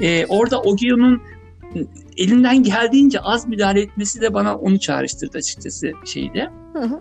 [0.00, 1.22] E, orada Ogio'nun
[2.16, 6.50] elinden geldiğince az müdahale etmesi de bana onu çağrıştırdı açıkçası şeyde.
[6.72, 7.00] Hı hı.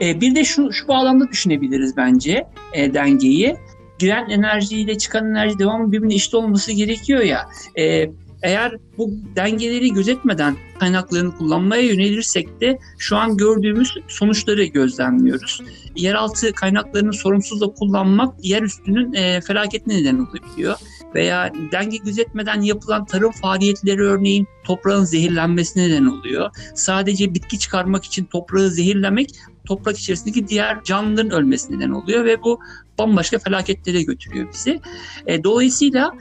[0.00, 3.56] E, bir de şu, şu bağlamda düşünebiliriz bence e, dengeyi.
[3.98, 7.48] Giren enerjiyle çıkan enerji devamlı birbirine eşit olması gerekiyor ya.
[7.78, 8.10] E,
[8.42, 15.60] Eğer bu dengeleri gözetmeden kaynaklarını kullanmaya yönelirsek de şu an gördüğümüz sonuçları gözlemliyoruz.
[15.96, 20.74] Yeraltı kaynaklarını sorumsuzla kullanmak yer üstünün e, felaketine neden olabiliyor.
[21.14, 26.50] Veya denge gözetmeden yapılan tarım faaliyetleri örneğin toprağın zehirlenmesine neden oluyor.
[26.74, 29.30] Sadece bitki çıkarmak için toprağı zehirlemek
[29.64, 32.60] toprak içerisindeki diğer canlıların ölmesine neden oluyor ve bu
[32.98, 34.80] bambaşka felaketlere götürüyor bizi.
[35.26, 36.12] E, dolayısıyla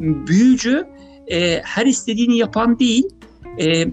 [0.00, 0.86] büyücü
[1.30, 3.04] e, her istediğini yapan değil,
[3.58, 3.86] e,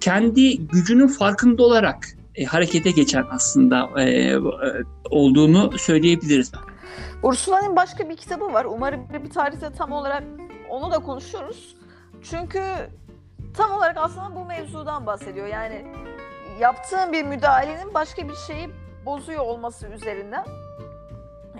[0.00, 4.38] kendi gücünün farkında olarak e, harekete geçen aslında e, e,
[5.10, 6.52] olduğunu söyleyebiliriz.
[7.22, 8.64] Ursula'nın başka bir kitabı var.
[8.64, 10.22] Umarım bir tarihte tam olarak
[10.68, 11.76] onu da konuşuyoruz.
[12.22, 12.62] Çünkü
[13.56, 15.46] tam olarak aslında bu mevzudan bahsediyor.
[15.46, 15.84] Yani
[16.60, 18.68] yaptığın bir müdahalenin başka bir şeyi
[19.06, 20.44] bozuyor olması üzerinden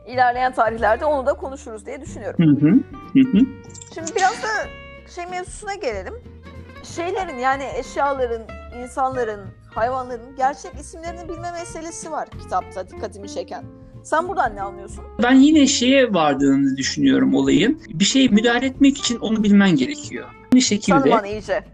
[0.07, 2.45] ilerleyen tarihlerde onu da konuşuruz diye düşünüyorum.
[2.45, 2.71] Hı hı.
[3.13, 3.47] Hı hı.
[3.95, 4.49] Şimdi biraz da
[5.15, 6.15] şey mevzusuna gelelim.
[6.97, 8.43] Şeylerin yani eşyaların,
[8.83, 9.41] insanların,
[9.75, 13.65] hayvanların gerçek isimlerini bilme meselesi var kitapta dikkatimi çeken.
[14.03, 15.05] Sen buradan ne anlıyorsun?
[15.23, 17.83] Ben yine şeye vardığını düşünüyorum olayın.
[17.89, 20.29] Bir şey müdahale etmek için onu bilmen gerekiyor.
[20.53, 21.65] Aynı şekilde Tanıman iyice.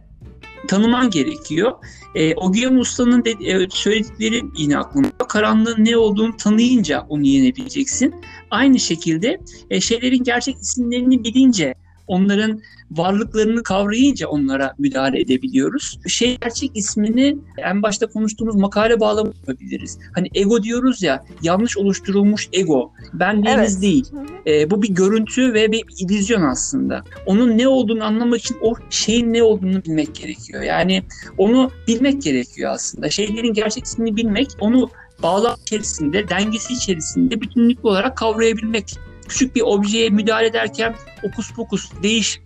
[0.68, 1.72] tanıman gerekiyor.
[2.14, 5.08] E, Ogiyan Usta'nın de, e, söyledikleri yine aklımda.
[5.28, 8.14] Karanlığın ne olduğunu tanıyınca onu yenebileceksin.
[8.50, 11.74] Aynı şekilde e, şeylerin gerçek isimlerini bilince
[12.08, 16.00] onların varlıklarını kavrayınca onlara müdahale edebiliyoruz.
[16.06, 19.98] Şey gerçek ismini en başta konuştuğumuz makale bağlamı yapabiliriz.
[20.14, 22.92] Hani ego diyoruz ya yanlış oluşturulmuş ego.
[23.12, 23.82] Benliğimiz Evet.
[23.82, 24.06] değil.
[24.46, 27.04] E, bu bir görüntü ve bir illüzyon aslında.
[27.26, 30.62] Onun ne olduğunu anlamak için o şeyin ne olduğunu bilmek gerekiyor.
[30.62, 31.02] Yani
[31.38, 33.10] onu bilmek gerekiyor aslında.
[33.10, 34.90] Şeylerin gerçek ismini bilmek, onu
[35.22, 38.98] bağlam içerisinde, dengesi içerisinde bütünlüklü olarak kavrayabilmek.
[39.28, 42.42] Küçük bir objeye müdahale ederken okus pokus değiş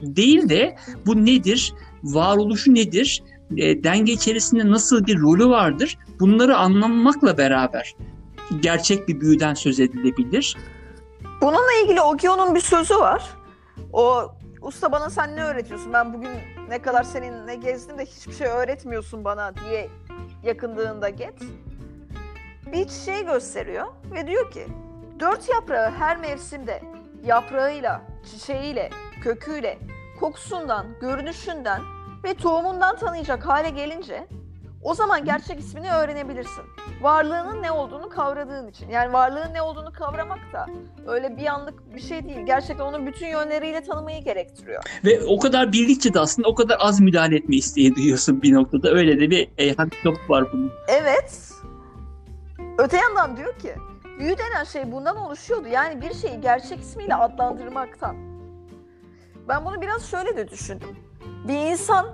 [0.00, 0.76] değil de
[1.06, 3.22] bu nedir, varoluşu nedir,
[3.56, 7.94] e, denge içerisinde nasıl bir rolü vardır bunları anlamakla beraber
[8.60, 10.56] gerçek bir büyüden söz edilebilir.
[11.40, 13.22] Bununla ilgili Ogio'nun bir sözü var.
[13.92, 15.92] O usta bana sen ne öğretiyorsun?
[15.92, 16.30] Ben bugün
[16.68, 19.90] ne kadar seninle gezdim de hiçbir şey öğretmiyorsun bana diye
[20.42, 21.34] yakındığında Get.
[22.72, 24.66] Bir çiçeği gösteriyor ve diyor ki
[25.20, 26.82] dört yaprağı her mevsimde
[27.24, 28.90] yaprağıyla, çiçeğiyle,
[29.22, 29.78] köküyle,
[30.20, 31.80] kokusundan, görünüşünden
[32.24, 34.26] ve tohumundan tanıyacak hale gelince
[34.82, 36.64] o zaman gerçek ismini öğrenebilirsin.
[37.00, 38.88] Varlığının ne olduğunu kavradığın için.
[38.88, 40.66] Yani varlığın ne olduğunu kavramak da
[41.06, 42.46] öyle bir anlık bir şey değil.
[42.46, 44.82] Gerçekten onun bütün yönleriyle tanımayı gerektiriyor.
[45.04, 48.90] Ve o kadar bildikçe de aslında o kadar az müdahale etme isteği duyuyorsun bir noktada.
[48.90, 50.72] Öyle de bir e, handikap var bunun.
[50.88, 51.50] Evet.
[52.78, 53.74] Öte yandan diyor ki
[54.18, 55.68] büyü denen şey bundan oluşuyordu.
[55.68, 58.16] Yani bir şeyi gerçek ismiyle adlandırmaktan.
[59.48, 60.96] Ben bunu biraz şöyle de düşündüm.
[61.48, 62.06] Bir insan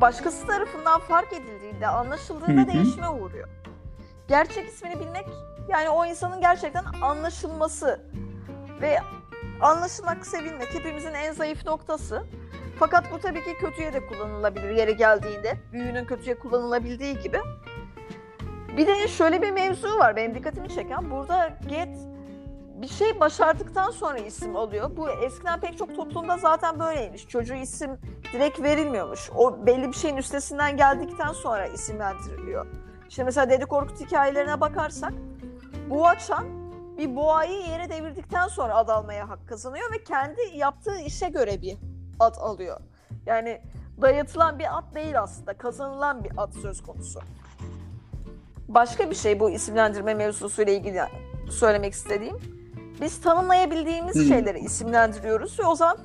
[0.00, 2.72] başkası tarafından fark edildiğinde, anlaşıldığında Hı hı.
[2.72, 3.48] değişime uğruyor.
[4.28, 5.26] Gerçek ismini bilmek
[5.68, 8.00] yani o insanın gerçekten anlaşılması
[8.80, 8.98] ve
[9.60, 12.22] anlaşılmak, sevilmek hepimizin en zayıf noktası.
[12.78, 15.56] Fakat bu tabii ki kötüye de kullanılabilir yeri geldiğinde.
[15.72, 17.38] Büyünün kötüye kullanılabildiği gibi.
[18.76, 21.10] Bir de şöyle bir mevzu var benim dikkatimi çeken.
[21.10, 21.98] Burada Get
[22.82, 24.96] bir şey başardıktan sonra isim alıyor.
[24.96, 27.28] Bu eskiden pek çok toplumda zaten böyleymiş.
[27.28, 27.98] Çocuğu isim
[28.32, 29.30] direkt verilmiyormuş.
[29.36, 32.66] O belli bir şeyin üstesinden geldikten sonra isimlendiriliyor.
[33.08, 35.12] İşte mesela Dede Korkut hikayelerine bakarsak
[35.90, 36.46] Boğaçan
[36.98, 41.76] bir boğayı yere devirdikten sonra ad almaya hak kazanıyor ve kendi yaptığı işe göre bir
[42.20, 42.80] ad alıyor.
[43.26, 43.62] Yani
[44.02, 47.20] dayatılan bir ad değil aslında, kazanılan bir ad söz konusu.
[48.68, 51.00] Başka bir şey bu isimlendirme mevzusuyla ilgili
[51.50, 52.36] söylemek istediğim.
[53.00, 54.24] Biz tanımlayabildiğimiz Hı.
[54.24, 55.98] şeyleri isimlendiriyoruz ve o zaman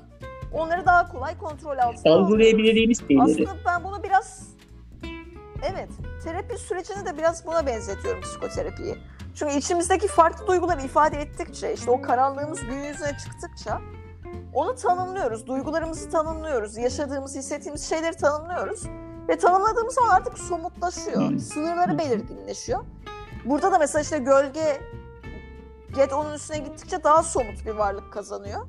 [0.53, 2.05] onları daha kolay kontrol altına alıyoruz.
[2.05, 3.23] Algılayabildiğimiz şeyleri.
[3.23, 4.47] Aslında ben bunu biraz
[5.71, 5.89] evet
[6.23, 8.97] terapi sürecini de biraz buna benzetiyorum psikoterapiyi.
[9.35, 13.81] Çünkü içimizdeki farklı duyguları ifade ettikçe işte o karanlığımız gün yüzüne çıktıkça
[14.53, 15.47] onu tanımlıyoruz.
[15.47, 16.77] Duygularımızı tanımlıyoruz.
[16.77, 18.83] Yaşadığımız, hissettiğimiz şeyleri tanımlıyoruz.
[19.29, 21.29] Ve tanımladığımız zaman artık somutlaşıyor.
[21.29, 21.39] Hmm.
[21.39, 22.79] Sınırları belirginleşiyor.
[23.45, 24.81] Burada da mesela işte gölge
[25.95, 28.59] Get onun üstüne gittikçe daha somut bir varlık kazanıyor.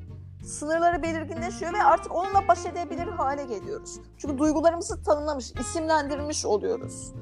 [0.45, 3.91] Sınırları belirginleşiyor ve artık onunla baş edebilir hale geliyoruz.
[4.19, 7.13] Çünkü duygularımızı tanımlamış, isimlendirmiş oluyoruz.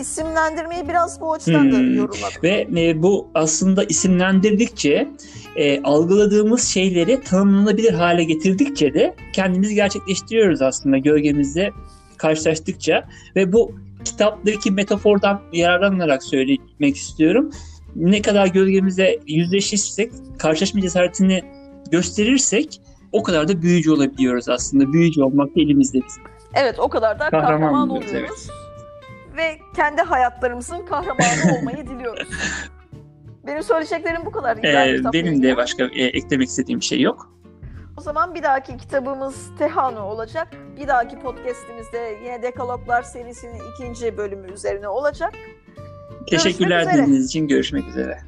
[0.00, 1.94] İsimlendirmeyi biraz bu açıdan da Hmm.
[1.96, 2.42] yorumladım.
[2.42, 5.08] Ve e, bu aslında isimlendirdikçe
[5.56, 11.72] e, algıladığımız şeyleri tanımlanabilir hale getirdikçe de kendimizi gerçekleştiriyoruz aslında gölgemizle
[12.18, 13.04] karşılaştıkça.
[13.36, 17.50] Ve bu kitaptaki metafordan yararlanarak söylemek istiyorum.
[17.96, 21.42] Ne kadar gölgemize yüzleşirsek, karşılaşma cesaretini
[21.90, 22.80] gösterirsek
[23.12, 24.92] o kadar da büyücü olabiliyoruz aslında.
[24.92, 26.22] Büyücü olmak da elimizde bizim.
[26.54, 28.48] Evet o kadar da Kahraman kahraman, oluyoruz, oluyoruz.
[29.36, 32.28] Ve kendi hayatlarımızın kahramanı olmayı diliyoruz.
[33.46, 34.56] Benim söyleyeceklerim bu kadar.
[34.56, 37.32] Ee, benim de başka e, eklemek istediğim şey yok.
[37.98, 40.48] O zaman bir dahaki kitabımız Tehano olacak.
[40.76, 45.32] Bir dahaki podcastimizde yine Dekaloglar serisinin ikinci bölümü üzerine olacak.
[46.26, 47.48] Teşekkürler dinlediğiniz için.
[47.48, 48.18] Görüşmek üzere.